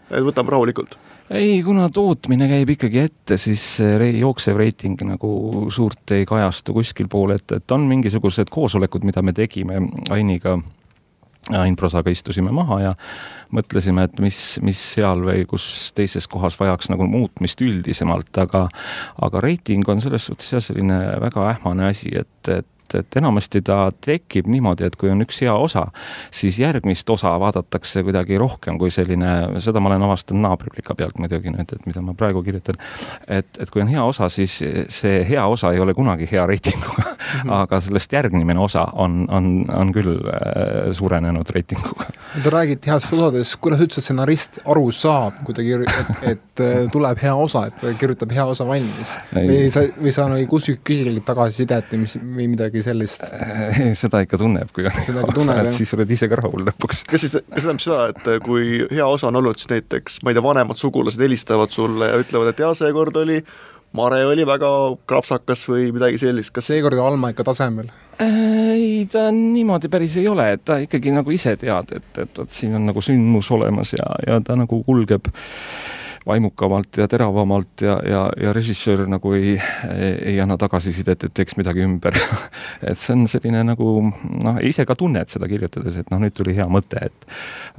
[0.10, 0.98] võtame rahulikult
[1.30, 3.64] ei, kuna tootmine käib ikkagi ette, siis
[4.20, 5.32] jooksev reiting nagu
[5.74, 9.82] suurt ei kajastu kuskil pool, et, et on mingisugused koosolekud, mida me tegime.
[10.14, 10.58] Ainiga,
[11.58, 12.96] Ain Prosaga istusime maha ja
[13.56, 18.68] mõtlesime, et mis, mis seal või kus teises kohas vajaks nagu muutmist üldisemalt, aga
[19.26, 23.90] aga reiting on selles suhtes jah, selline väga ähmane asi, et, et et enamasti ta
[24.06, 25.88] tekib niimoodi, et kui on üks hea osa,
[26.32, 31.54] siis järgmist osa vaadatakse kuidagi rohkem kui selline, seda ma olen avastanud naabriplika pealt muidugi
[31.54, 32.80] nüüd, et mida ma praegu kirjutan.
[33.28, 37.04] et, et kui on hea osa, siis see hea osa ei ole kunagi hea reitinguga
[37.10, 37.54] mm, -hmm.
[37.62, 42.06] aga sellest järgmine osa on, on, on küll äh, suurenenud reitinguga.
[42.44, 46.92] Te räägite headest osadest, kuidas üldse stsenarist aru saab, kui ta kir-, et, et äh,
[46.92, 49.18] tuleb hea osa, et ta kirjutab hea osa valmis?
[49.34, 52.48] või sa, või sa nagu kuskilt küsid kellelgi tagasisidet või mis, või
[52.80, 53.24] midagi sellist?
[54.00, 57.04] seda ikka tunneb, kui on hea osa, et siis oled ise ka rahul lõpuks.
[57.10, 60.38] kas siis, kas tähendab seda, et kui hea osa on olnud, siis näiteks, ma ei
[60.38, 63.44] tea, vanemad sugulased helistavad sulle ja ütlevad, et jaa, seekord oli
[63.98, 64.68] Mare oli väga
[65.10, 67.90] krapsakas või midagi sellist, kas seekord Alma ikka tasemel?
[68.22, 72.52] ei, ta niimoodi päris ei ole, et ta ikkagi nagu ise tead, et, et vot
[72.54, 75.32] siin on nagu sündmus olemas ja, ja ta nagu kulgeb
[76.30, 79.56] vaimukamalt ja teravamalt ja, ja, ja režissöör nagu ei,
[79.98, 82.16] ei anna tagasisidet, et teeks midagi ümber
[82.90, 86.56] et see on selline nagu noh, ise ka tunned seda kirjutades, et noh, nüüd tuli
[86.58, 87.30] hea mõte, et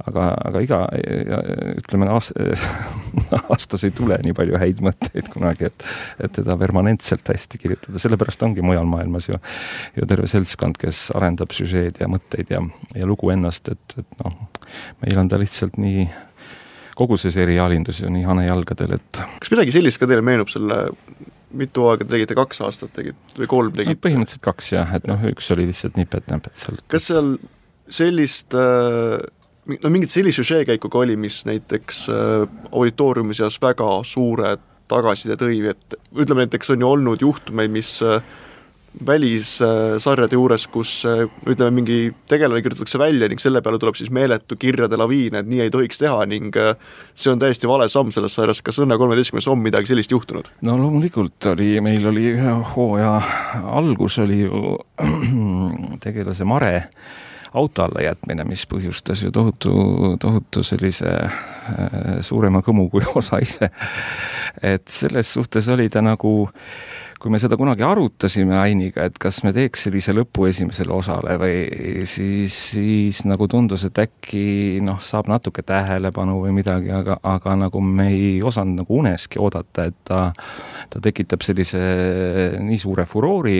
[0.07, 0.81] aga, aga iga
[1.77, 2.51] ütleme aasta,
[3.53, 5.87] aastas ei tule nii palju häid mõtteid kunagi, et
[6.21, 9.39] et teda permanentselt hästi kirjutada, sellepärast ongi mujal maailmas ju
[9.95, 12.61] ju terve seltskond, kes arendab süžeed ja mõtteid ja,
[12.95, 14.35] ja lugu ennast, et, et noh,
[15.03, 16.07] meil on ta lihtsalt nii
[17.01, 20.83] kogu see seriaalindus ju nii hanejalgadel, et kas midagi sellist ka teile meenub selle
[21.57, 24.03] mitu aega te tegite, kaks aastat tegite või kolm tegite no,?
[24.05, 26.83] põhimõtteliselt kaks jah, et noh, üks oli lihtsalt nipet-näpet sealt.
[26.91, 27.35] kas seal
[27.91, 29.19] sellist äh,
[29.67, 34.55] no mingit sellist süžeekäiku ka oli, mis näiteks äh, auditooriumi seas väga suure
[34.91, 38.23] tagasiside tõi, et ütleme näiteks on ju olnud juhtumeid, mis äh,
[39.05, 40.91] välissarjade juures, kus
[41.47, 41.97] ütleme, mingi
[42.29, 46.01] tegelane kirjutatakse välja ning selle peale tuleb siis meeletu kirjade laviin, et nii ei tohiks
[46.01, 46.75] teha ning äh,
[47.15, 50.51] see on täiesti vale samm selles sarjas, kas Õnne kolmeteistkümnes on midagi sellist juhtunud?
[50.67, 53.15] no loomulikult oli, meil oli ühe hooaja
[53.79, 54.77] algus oli ju
[56.05, 56.75] tegelase Mare
[57.53, 59.73] auto alla jätmine, mis põhjustas ju tohutu,
[60.19, 63.71] tohutu sellise äh, suurema kõmu kui osa ise.
[64.61, 69.43] et selles suhtes oli ta nagu äh, kui me seda kunagi arutasime Ainiga, et kas
[69.45, 75.29] me teeks sellise lõpu esimesele osale või siis, siis nagu tundus, et äkki noh, saab
[75.29, 80.23] natuke tähelepanu või midagi, aga, aga nagu me ei osanud nagu uneski oodata, et ta,
[80.89, 81.81] ta tekitab sellise
[82.61, 83.59] nii suure furoori,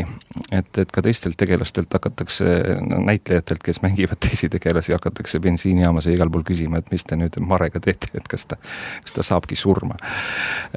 [0.50, 6.34] et, et ka teistelt tegelastelt hakatakse näitlejatelt, kes mängivad teisi tegelasi, hakatakse bensiinijaamas ja igal
[6.34, 8.58] pool küsima, et mis te nüüd Marega teete, et kas ta,
[9.06, 10.02] kas ta saabki surma.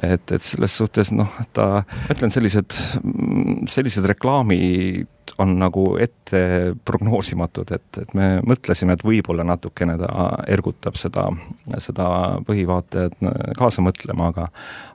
[0.03, 5.07] et, et selles suhtes noh, ta, ma ütlen, sellised sellised, sellised reklaamid
[5.41, 6.39] on nagu ette
[6.85, 11.25] prognoosimatud, et, et me mõtlesime, et võib-olla natukene ta ergutab seda,
[11.81, 12.07] seda
[12.47, 13.17] põhivaatajat
[13.57, 14.47] kaasa mõtlema, aga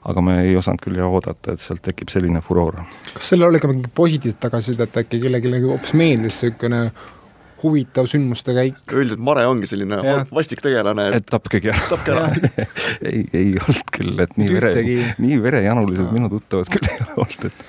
[0.09, 2.79] aga me ei osanud küll oodata, et sealt tekib selline furoor.
[3.13, 6.85] kas sellel oli ka mingi positiivset tagasisidet, äkki kellelegi hoopis meeldis niisugune
[7.63, 8.79] huvitav sündmuste käik.
[8.91, 10.15] üldiselt Mare ongi selline ja.
[10.33, 11.07] vastik tegelane.
[11.17, 11.87] et tapkegi ära.
[11.93, 12.27] tapke ära
[13.11, 14.71] ei, ei olnud küll, et nii vere,
[15.21, 17.63] nii verejanulised minu tuttavad küll ei ole olnud, et.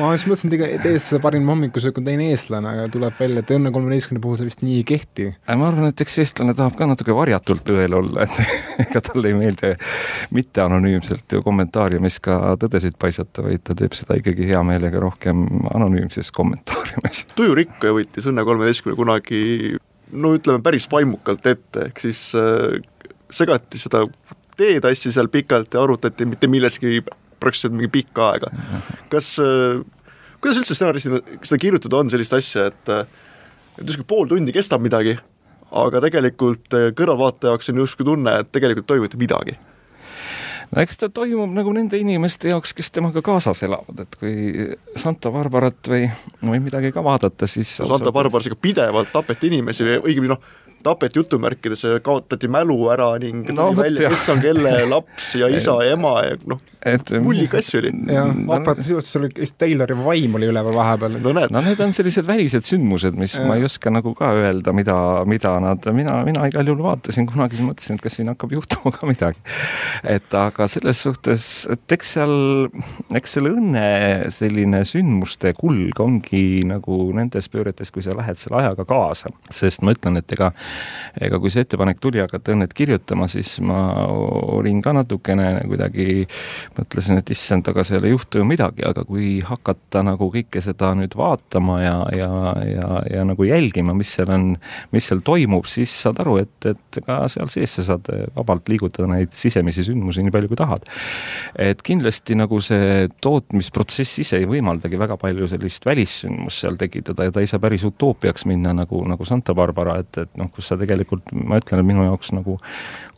[0.00, 3.52] ma just mõtlesin, et teie ees parim hommikusöök on teine eestlane, aga tuleb välja, et
[3.52, 5.28] Õnne kolmeteistkümne puhul see vist nii ei kehti.
[5.48, 8.38] ma arvan, et eks eestlane tahab ka natuke varjatult õel olla, et
[8.86, 9.74] ega talle ei meeldi
[10.36, 15.44] mitte anonüümselt ju kommentaariumis ka tõdesid paisata, vaid ta teeb seda ikkagi hea meelega rohkem
[15.74, 17.26] anonüümses kommentaariumis.
[17.38, 19.78] tujurikkuja võttis Õnne kolmeteistkümne kunagi kuidagi
[20.12, 22.80] no ütleme, päris vaimukalt ette, ehk siis äh,
[23.32, 24.04] segati seda
[24.58, 27.00] teetassi seal pikalt ja arutati mitte milleski
[27.40, 28.52] praktiliselt mingi pikka aega.
[29.10, 29.80] kas äh,,
[30.40, 33.06] kuidas üldse stsenaristina seda kirjutada on, sellist asja, et äh,
[33.78, 35.16] et justkui pool tundi kestab midagi,
[35.72, 39.56] aga tegelikult kõrvalvaataja jaoks on justkui tunne, et tegelikult toimub midagi
[40.72, 45.32] no eks ta toimub nagu nende inimeste jaoks, kes temaga kaasas elavad, et kui Santa
[45.34, 46.06] Barbarat või,
[46.42, 50.52] või midagi ka vaadata, siis no, Santa Barbaras ikka pidevalt tapeti inimesi või õigemini noh,
[50.84, 55.76] tapeti jutumärkides kaotati mälu ära ning no, tuli välja, kes on kelle laps ja isa
[55.84, 56.60] ja ema ja noh,
[57.22, 57.92] mullik asju oli.
[58.12, 61.18] jah, vapralt sisuliselt seal oli, Taylori vaim oli üleval vahepeal.
[61.22, 61.54] no näed.
[61.54, 63.44] no need on sellised välised sündmused, mis ja.
[63.46, 64.96] ma ei oska nagu ka öelda, mida,
[65.28, 68.94] mida nad, mina, mina igal juhul vaatasin kunagi, siis mõtlesin, et kas siin hakkab juhtuma
[68.96, 69.40] ka midagi.
[70.16, 72.36] et aga selles suhtes, et eks seal,
[73.18, 73.86] eks selle õnne
[74.32, 79.94] selline sündmuste kulg ongi nagu nendes pööretes, kui sa lähed selle ajaga kaasa, sest ma
[79.94, 80.52] ütlen, et ega
[81.20, 83.78] ega kui see ettepanek tuli hakata õnnet kirjutama, siis ma
[84.56, 86.24] olin ka natukene kuidagi,
[86.78, 90.92] mõtlesin, et issand, aga seal ei juhtu ju midagi, aga kui hakata nagu kõike seda
[90.98, 92.30] nüüd vaatama ja, ja,
[92.68, 94.48] ja, ja nagu jälgima, mis seal on,
[94.94, 99.10] mis seal toimub, siis saad aru, et, et ka seal sees sa saad vabalt liigutada
[99.10, 100.88] neid sisemisi sündmusi nii palju, kui tahad.
[101.60, 107.34] et kindlasti nagu see tootmisprotsess ise ei võimaldagi väga palju sellist välissündmust seal tekitada ja
[107.34, 110.78] ta ei saa päris utoopiaks minna nagu, nagu Santa Barbara, et, et noh, kus sa
[110.80, 112.58] tegelikult, ma ütlen, et minu jaoks nagu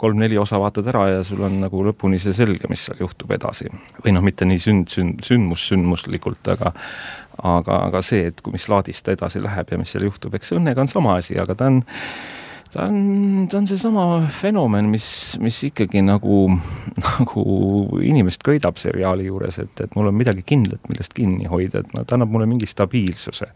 [0.01, 3.71] kolm-neli osa vaatad ära ja sul on nagu lõpuni see selge, mis seal juhtub edasi.
[4.05, 6.73] või noh, mitte nii sünd, sünd, sündmus sündmuslikult, aga
[7.43, 10.85] aga, aga see, et mis laadis ta edasi läheb ja mis seal juhtub, eks õnnega
[10.85, 11.83] on sama asi, aga ta on
[12.75, 15.07] ta on, ta on seesama fenomen, mis,
[15.43, 16.47] mis ikkagi nagu,
[17.05, 17.45] nagu
[18.03, 22.03] inimest köidab seriaali juures, et, et mul on midagi kindlat, millest kinni hoida, et no
[22.05, 23.49] ta annab mulle mingi stabiilsuse.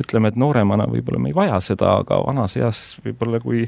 [0.00, 3.66] ütleme, et nooremana võib-olla me ei vaja seda, aga vanas eas võib-olla kui,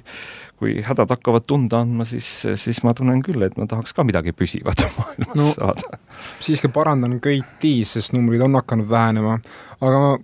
[0.60, 4.32] kui hädad hakkavad tunda andma, siis, siis ma tunnen küll, et ma tahaks ka midagi
[4.36, 6.00] püsivat maailmas no, saada.
[6.40, 9.40] siiski parandan Köiti, sest numbrid on hakanud vähenema,
[9.80, 10.14] aga ma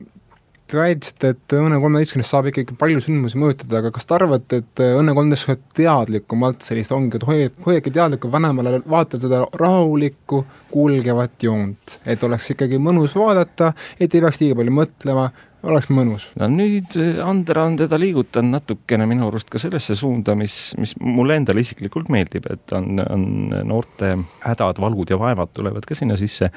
[0.67, 4.81] Te väitsite, et Õnne kolmeteistkümnest saab ikkagi palju sündmusi mõjutada, aga kas te arvate, et
[4.83, 10.41] Õnne kolmteist hoiab teadlikumalt sellist, ongi, et hoiab, hoiabki teadlikult vanemale vaatad seda rahulikku,
[10.73, 15.29] kulgevat joont, et oleks ikkagi mõnus vaadata, et ei peaks liiga palju mõtlema,
[15.71, 16.27] oleks mõnus.
[16.41, 21.39] no nüüd Andra on teda liigutanud natukene minu arust ka sellesse suunda, mis, mis mulle
[21.39, 23.29] endale isiklikult meeldib, et on, on
[23.71, 26.51] noorte hädad, valud ja vaevad tulevad ka sinna sisse,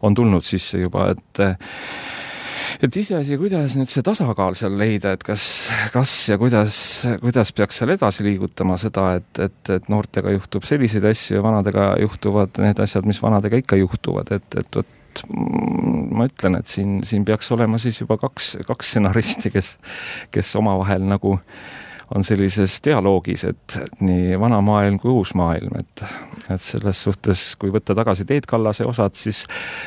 [0.00, 1.44] on tulnud sisse juba, et
[2.80, 5.42] et iseasi, kuidas nüüd see tasakaal seal leida, et kas,
[5.94, 6.78] kas ja kuidas,
[7.22, 11.92] kuidas peaks seal edasi liigutama seda, et, et, et noortega juhtub selliseid asju ja vanadega
[12.04, 14.96] juhtuvad need asjad, mis vanadega ikka juhtuvad, et, et vot
[16.14, 19.72] ma ütlen, et siin, siin peaks olema siis juba kaks, kaks stsenaristi, kes,
[20.32, 26.02] kes omavahel nagu äh, on sellises dialoogis, et nii vana maailm kui uus maailm, et,
[26.50, 29.44] et selles suhtes, kui võtta tagasi Teet Kallase osad, siis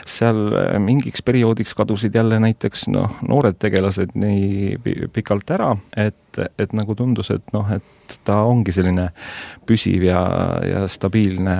[0.07, 4.79] seal mingiks perioodiks kadusid jälle näiteks noh, noored tegelased nii
[5.13, 9.09] pikalt ära, et, et nagu tundus, et noh, et ta ongi selline
[9.67, 10.23] püsiv ja,
[10.67, 11.57] ja stabiilne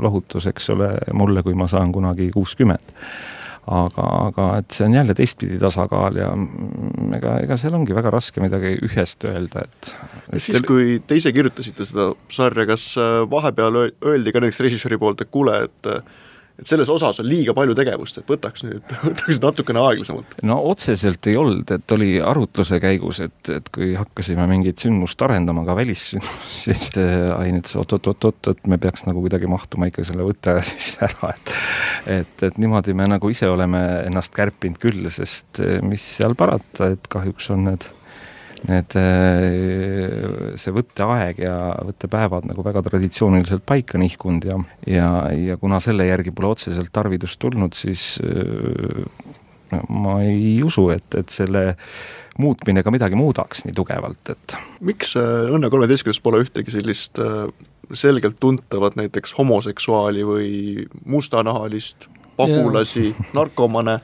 [0.00, 2.96] lohutus, eks ole, mulle, kui ma saan kunagi kuuskümmend
[3.66, 6.30] aga, aga et see on jälle teistpidi tasakaal ja
[7.18, 9.92] ega, ega seal ongi väga raske midagi ühest öelda, et.
[10.30, 15.00] kas siis, kui te ise kirjutasite seda sarja, kas äh, vahepeal öeldi ka näiteks režissööri
[15.00, 15.92] poolt, et kuule, et
[16.60, 20.36] et selles osas on liiga palju tegevust, et võtaks nüüd, võtaks natukene aeglasemalt.
[20.46, 25.64] no otseselt ei olnud, et oli arutluse käigus, et, et kui hakkasime mingit sündmust arendama,
[25.68, 30.26] ka välissündmust, siis äh, Ain ütles oot-oot-oot-oot, et me peaks nagu kuidagi mahtuma ikka selle
[30.26, 31.56] võtte sisse ära, et
[32.10, 36.92] et, et niimoodi me nagu ise oleme ennast kärpinud küll, sest äh, mis seal parata,
[36.94, 37.88] et kahjuks on need
[38.68, 41.54] need, äh, see võtteaeg ja
[41.88, 47.40] võttepäevad nagu väga traditsiooniliselt paika nihkunud ja, ja, ja kuna selle järgi pole otseselt tarvidust
[47.42, 51.74] tulnud, siis no, äh, ma ei usu, et, et selle
[52.40, 54.56] muutmine ka midagi muudaks nii tugevalt, et.
[54.84, 57.20] Miks äh, Õnne kolmeteistkümnes pole ühtegi sellist
[57.90, 60.50] selgelt tuntavat näiteks homoseksuaali või
[61.10, 62.06] mustanahalist
[62.40, 64.00] pagulasi, narkomane.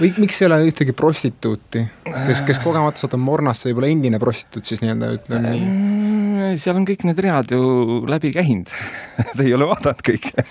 [0.00, 4.80] Või miks ei ole ühtegi prostituuti, kes, kes kogemata satub mornasse, võib-olla endine prostituut siis
[4.82, 5.66] nii-öelda, ütleme nii?
[5.68, 7.60] Mm, seal on kõik need read ju
[8.08, 8.72] läbi käinud.
[9.36, 10.44] Te ei ole vaadanud kõike.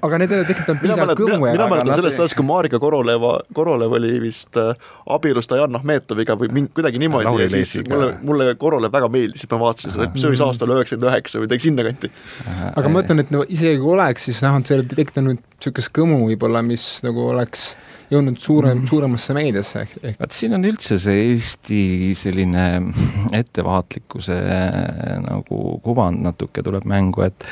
[0.00, 3.94] Aga need ei tekitanud piisavalt kõmu mina, mina mäletan sellest ajast, kui Marika Koroleva, Korolev
[4.00, 4.72] oli vist äh,
[5.12, 7.94] abielus Dajan Ahmetoviga või mingi, kuidagi niimoodi Lauri ja siis Leesiga.
[7.94, 11.68] mulle, mulle Korolev väga meeldis, ma vaatasin seda, see võis aastal üheksakümmend üheksa või midagi
[11.68, 12.12] sinnakanti.
[12.72, 16.62] aga ma mõtlen, et no isegi kui oleks, siis vähemalt see tekitanud niisugust kõmu võib-olla,
[16.66, 17.74] mis nagu oleks
[18.12, 20.18] jõudnud suurem mm., suuremasse meediasse ehk, ehk.
[20.20, 21.80] vaat siin on üldse see Eesti
[22.18, 22.64] selline
[23.34, 24.36] ettevaatlikkuse
[25.24, 27.46] nagu kuvand natuke tuleb mängu, et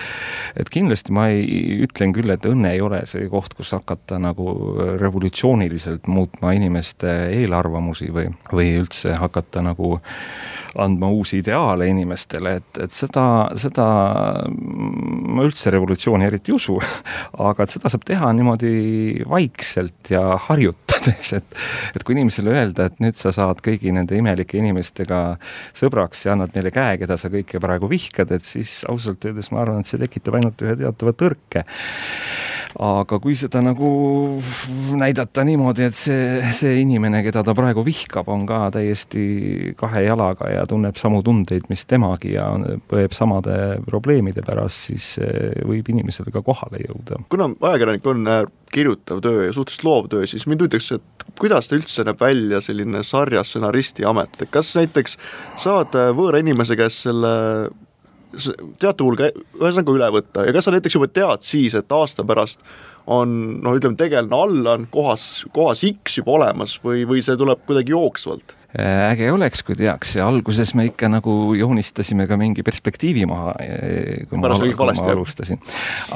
[0.58, 4.52] et kindlasti ma ei, ütlen küll, et õnne ei ole see koht, kus hakata nagu
[5.00, 7.10] revolutsiooniliselt muutma inimeste
[7.40, 9.96] eelarvamusi või, või üldse hakata nagu
[10.80, 13.24] andma uusi ideaale inimestele, et, et seda,
[13.60, 13.86] seda
[14.48, 16.78] ma üldse revolutsiooni eriti ei usu,
[17.50, 18.72] aga et seda saab teha niimoodi
[19.28, 21.60] vaikselt ja harjutades, et
[21.96, 25.22] et kui inimesele öelda, et nüüd sa saad kõigi nende imelike inimestega
[25.76, 29.62] sõbraks ja annad neile käe, keda sa kõike praegu vihkad, et siis ausalt öeldes ma
[29.64, 31.66] arvan, et see tekitab ainult ühe teatava tõrke.
[32.82, 33.88] Aga kui seda nagu
[34.96, 40.48] näidata niimoodi, et see, see inimene, keda ta praegu vihkab, on ka täiesti kahe jalaga
[40.48, 42.48] ja tunneb samu tundeid, mis temagi ja
[42.90, 45.14] põeb samade probleemide pärast, siis
[45.68, 47.22] võib inimesele ka kohale jõuda.
[47.32, 51.68] kuna ajakirjanik on äh, kirjutav töö ja suhteliselt loov töö, siis mind huvitaks, et kuidas
[51.68, 55.18] ta üldse näeb välja, selline sarja stsenaristi amet, et kas näiteks
[55.60, 57.32] saad võõra inimese käest selle
[58.80, 59.28] teatud hulga,
[59.60, 62.62] ühesõnaga üle võtta ja kas sa näiteks juba tead siis, et aasta pärast
[63.10, 67.94] on noh, ütleme tegelane Allan kohas, kohas X juba olemas või, või see tuleb kuidagi
[67.94, 68.56] jooksvalt?
[68.78, 73.52] Äh, äge oleks, kui teaks ja alguses me ikka nagu joonistasime ka mingi perspektiivi maha,
[73.60, 75.60] äh, kui ma, kui ma alustasin.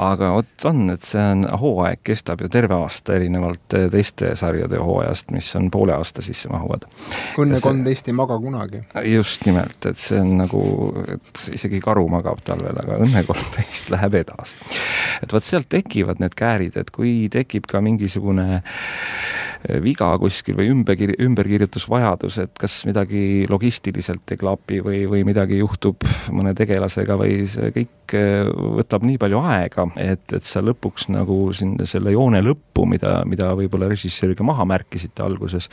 [0.00, 4.80] aga vot on, et see on, hooaeg kestab ju terve aasta, erinevalt äh, teiste sarjade
[4.80, 6.88] hooajast, mis on poole aasta sisse mahuvad.
[7.44, 8.80] Õnne kolmteist ei maga kunagi.
[9.04, 10.64] just nimelt, et see on nagu,
[11.12, 14.56] et isegi karu magab talvel, aga Õnne kolmteist läheb edasi.
[15.20, 18.62] et vot sealt tekivad need käärid, et kui tekib ka mingisugune
[19.82, 26.04] viga kuskil või ümber, ümberkirjutusvajadus, et kas midagi logistiliselt ei klapi või, või midagi juhtub
[26.34, 31.38] mõne tegelasega või see kõik äh, võtab nii palju aega, et, et sa lõpuks nagu
[31.56, 35.70] siin selle joone lõppu, mida, mida võib-olla režissööriga maha märkisite alguses,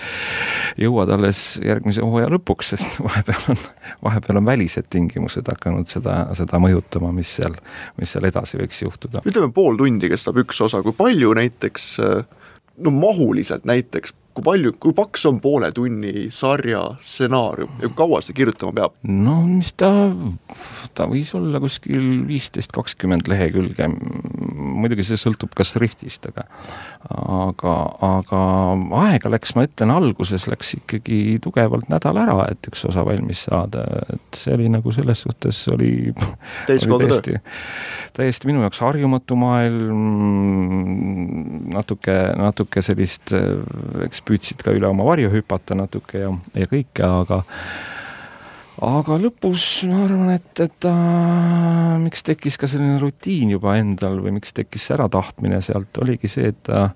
[0.79, 3.65] jõuad alles järgmise hooaja lõpuks, sest vahepeal on,
[4.09, 7.57] vahepeal on välised tingimused hakanud seda, seda mõjutama, mis seal,
[7.99, 9.25] mis seal edasi võiks juhtuda.
[9.27, 12.39] ütleme, pool tundi kestab üks osa, kui palju näiteks äh
[12.77, 18.21] no mahuliselt näiteks, kui palju, kui paks on poole tunni sarja stsenaarium ja kui kaua
[18.25, 18.95] seda kirjutama peab?
[19.09, 19.91] no mis ta,
[20.97, 23.89] ta võis olla kuskil viisteist, kakskümmend lehekülge,
[24.53, 26.47] muidugi see sõltub ka šriftist, aga
[27.11, 28.41] aga, aga
[29.03, 33.83] aega läks, ma ütlen, alguses läks ikkagi tugevalt nädal ära, et üks osa valmis saada,
[34.13, 36.79] et see oli nagu selles suhtes oli, oli
[37.09, 37.35] täiesti,
[38.15, 40.05] täiesti minu jaoks harjumatu maailm,
[41.75, 43.35] natuke, natuke sellist,
[44.07, 47.43] eks püüdsid ka üle oma varju hüpata natuke ja, ja kõike, aga
[48.83, 54.35] aga lõpus ma arvan, et, et äh, miks tekkis ka selline rutiin juba endal või
[54.39, 56.89] miks tekkis see äratahtmine sealt, oligi see, et ta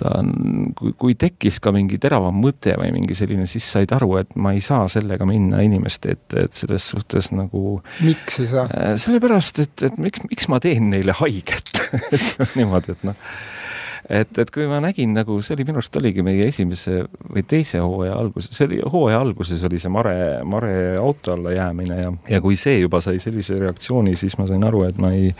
[0.00, 0.30] ta on,
[0.76, 4.54] kui, kui tekkis ka mingi teravam mõte või mingi selline, siis said aru, et ma
[4.56, 8.66] ei saa sellega minna inimeste ette, et selles suhtes nagu miks ei saa?
[8.72, 11.84] Äh, sellepärast, et, et miks, miks ma teen neile haiget
[12.58, 13.32] niimoodi, et noh
[14.10, 17.80] et, et kui ma nägin nagu, see oli minu arust oligi meie esimese või teise
[17.82, 20.14] hooaja alguses, see oli hooaja alguses oli see Mare,
[20.48, 24.66] Mare auto alla jäämine ja, ja kui see juba sai sellise reaktsiooni, siis ma sain
[24.66, 25.30] aru, et ma ei,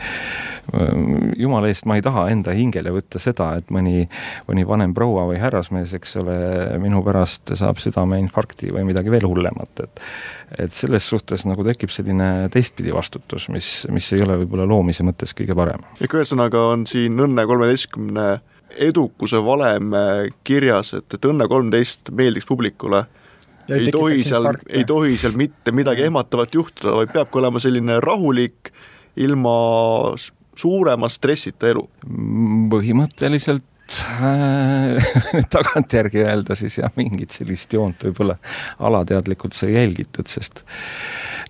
[1.40, 4.04] jumala eest, ma ei taha enda hingele võtta seda, et mõni,
[4.48, 6.36] mõni vanem proua või härrasmees, eks ole,
[6.82, 10.06] minu pärast saab südameinfarkti või midagi veel hullemat, et
[10.58, 15.30] et selles suhtes nagu tekib selline teistpidi vastutus, mis, mis ei ole võib-olla loomise mõttes
[15.38, 15.84] kõige parem.
[16.02, 18.24] ehk ühesõnaga on siin Õnne kolmeteistkümne
[18.76, 19.94] edukuse valem
[20.44, 23.04] kirjas, et, et Õnne kolmteist meeldiks publikule.
[23.70, 28.00] Ja ei tohi seal, ei tohi seal mitte midagi ehmatavat juhtuda, vaid peabki olema selline
[28.02, 28.72] rahulik,
[29.20, 29.54] ilma
[30.58, 31.84] suurema stressita elu.
[32.72, 33.66] põhimõtteliselt
[35.34, 38.36] nüüd tagantjärgi öelda siis jah, mingit sellist joont võib-olla
[38.86, 40.62] alateadlikult sai jälgitud, sest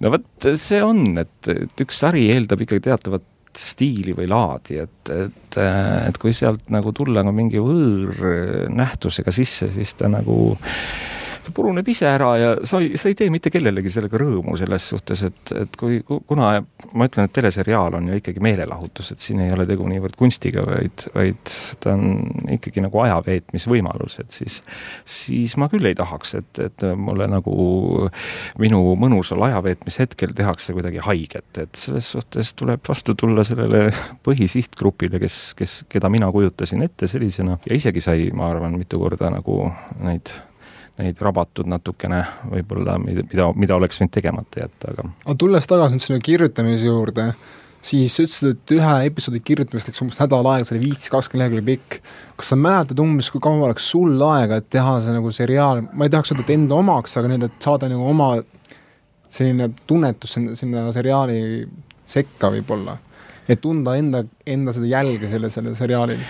[0.01, 3.27] no vot, see on, et, et üks sari eeldab ikkagi teatavat
[3.57, 9.95] stiili või laadi, et, et, et kui sealt nagu tulla nagu mingi võõrnähtusega sisse, siis
[9.99, 10.55] ta nagu
[11.45, 14.89] ta puruneb ise ära ja sa ei, sa ei tee mitte kellelegi sellega rõõmu selles
[14.93, 16.53] suhtes, et, et kui, kuna
[16.93, 20.65] ma ütlen, et teleseriaal on ju ikkagi meelelahutus, et siin ei ole tegu niivõrd kunstiga,
[20.67, 24.61] vaid, vaid ta on ikkagi nagu aja veetmisvõimalus, et siis,
[25.09, 27.57] siis ma küll ei tahaks, et, et mulle nagu
[28.61, 33.89] minu mõnusal ajaveetmishetkel tehakse kuidagi haiget, et selles suhtes tuleb vastu tulla sellele
[34.27, 37.59] põhisihtgrupile, kes, kes, keda mina kujutasin ette sellisena.
[37.67, 39.63] Ja isegi sai, ma arvan, mitu korda nagu
[40.05, 40.33] neid
[41.01, 42.21] neid rabatud natukene
[42.51, 47.27] võib-olla, mida, mida oleks võinud tegemata jätta, aga aga tulles tagasi nüüd selle kirjutamise juurde,
[47.83, 51.47] siis sa ütlesid, et ühe episoodi kirjutamiseks läks umbes nädal aega, see oli viisteist, kakskümmend
[51.47, 52.15] lehekülge pikk.
[52.41, 56.07] kas sa mäletad umbes, kui kaua oleks sul aega, et teha see nagu seriaal, ma
[56.09, 58.33] ei tahaks öelda, et enda omaks, aga nii, et saada nagu oma
[59.31, 61.41] selline tunnetus sinna, sinna seriaali
[62.11, 62.99] sekka võib-olla?
[63.51, 66.21] et tunda enda, enda seda jälge selle, selle seriaalil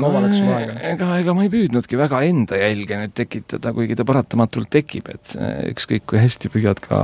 [0.00, 0.74] kaua läks sul aega?
[0.90, 5.36] ega, ega ma ei püüdnudki väga enda jälge nüüd tekitada, kuigi ta paratamatult tekib, et
[5.70, 6.98] ükskõik kui hästi püüad ka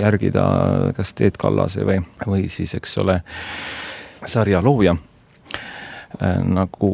[0.00, 0.44] järgida
[0.96, 3.20] kas Teet Kallase või, või siis, eks ole,
[4.28, 6.92] sarja looja äh, nagu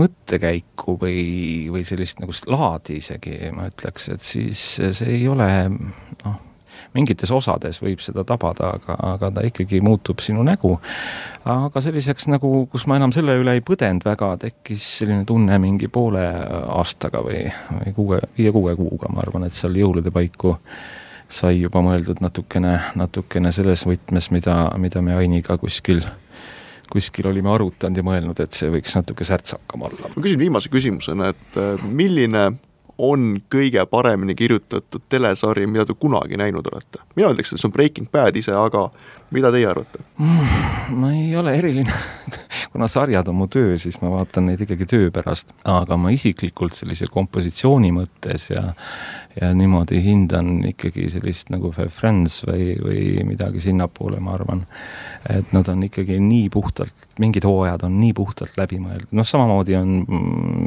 [0.00, 1.24] mõttekäiku või,
[1.72, 6.38] või sellist nagu laadi isegi, ma ütleks, et siis see ei ole noh,
[6.94, 10.76] mingites osades võib seda tabada, aga, aga ta ikkagi muutub sinu nägu.
[11.44, 15.88] aga selliseks nagu, kus ma enam selle üle ei põdenud väga, tekkis selline tunne mingi
[15.88, 16.24] poole
[16.76, 20.56] aastaga või, või kuue, viie-kuue kuuga, ma arvan, et seal jõulude paiku
[21.30, 26.02] sai juba mõeldud natukene, natukene selles võtmes, mida, mida me Ainiga kuskil
[26.90, 30.10] kuskil olime arutanud ja mõelnud, et see võiks natuke särtsakam olla.
[30.10, 32.48] ma küsin viimase küsimusena, et äh, milline
[33.00, 37.02] on kõige paremini kirjutatud telesari, mida te kunagi näinud olete?
[37.16, 38.88] mina ütleks, et see on Breaking Bad ise, aga
[39.34, 40.96] mida teie arvate mm,?
[41.00, 41.94] ma ei ole eriline
[42.72, 46.78] kuna sarjad on mu töö, siis ma vaatan neid ikkagi töö pärast, aga ma isiklikult
[46.78, 48.70] sellise kompositsiooni mõttes ja
[49.40, 54.64] ja niimoodi hindan ikkagi sellist nagu Friends või, või midagi sinnapoole, ma arvan.
[55.28, 59.76] et nad on ikkagi nii puhtalt, mingid hooajad on nii puhtalt läbi mõeldud, noh samamoodi
[59.76, 59.98] on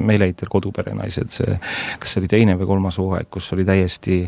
[0.05, 1.57] Meeleheiter Koduperenaised, see,
[1.99, 4.21] kas see oli teine või kolmas hooaeg, kus oli täiesti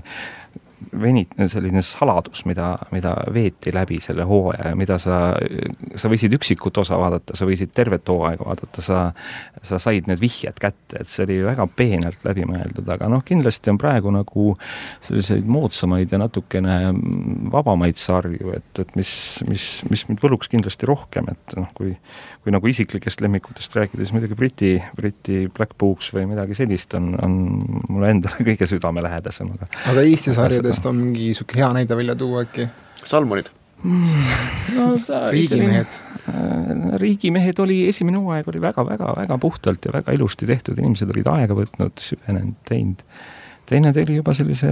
[1.02, 5.20] venit-, selline saladus, mida, mida veeti läbi selle hooaja ja mida sa,
[5.96, 9.00] sa võisid üksikut osa vaadata, sa võisid tervet hooaega vaadata, sa,
[9.66, 13.74] sa said need vihjed kätte, et see oli väga peenelt läbi mõeldud, aga noh, kindlasti
[13.74, 14.52] on praegu nagu
[15.06, 16.78] selliseid moodsamaid ja natukene
[17.54, 19.12] vabamaid sarju, et, et mis,
[19.50, 21.96] mis, mis mind võluks kindlasti rohkem, et noh, kui
[22.46, 27.08] kui nagu isiklikest lemmikutest rääkida, siis muidugi Briti, Briti Black Books või midagi sellist on,
[27.18, 27.38] on
[27.90, 30.36] mulle endale kõige südamelähedasem, aga aga Eesti
[30.66, 32.68] sarjadest on mingi niisugune hea näide välja tuua äkki?
[33.04, 33.52] Salmonid
[33.84, 34.26] mm,?
[34.76, 34.90] No,
[35.36, 35.98] riigimehed?
[36.30, 41.58] Äh, riigimehed oli, esimene hooaeg oli väga-väga-väga puhtalt ja väga ilusti tehtud, inimesed olid aega
[41.58, 43.06] võtnud, süvenenud, teinud
[43.66, 44.68] teine tegi juba sellise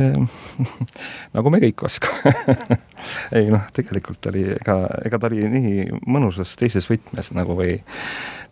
[1.36, 2.34] nagu me kõik oskame
[3.38, 7.80] ei noh, tegelikult oli, ega, ega ta oli nii mõnusas teises võtmes nagu või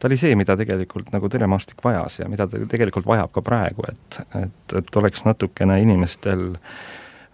[0.01, 3.85] ta oli see, mida tegelikult nagu telemaastik vajas ja mida ta tegelikult vajab ka praegu,
[3.89, 6.49] et, et, et oleks natukene inimestel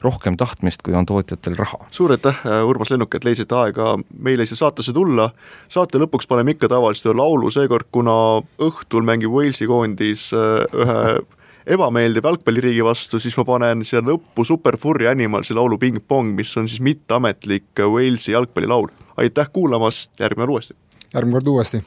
[0.02, 1.80] rohkem tahtmist, kui on tootjatel raha.
[1.92, 5.30] suur aitäh, Urmas Lennuk, et leidsite aega meile siia saatesse tulla.
[5.68, 8.18] saate lõpuks paneme ikka tavaliselt ühe laulu, seekord kuna
[8.62, 11.02] õhtul mängib Walesi koondis äh, ühe
[11.76, 16.54] ebameeldiv jalgpalliriigi vastu, siis ma panen siia lõppu Super Furry Animalsi laulu Ping Pong, mis
[16.58, 18.94] on siis mitteametlik Walesi jalgpallilaul.
[19.18, 20.78] aitäh kuulamast, järgmine kord uuesti!
[21.14, 21.84] järgmine kord uuesti!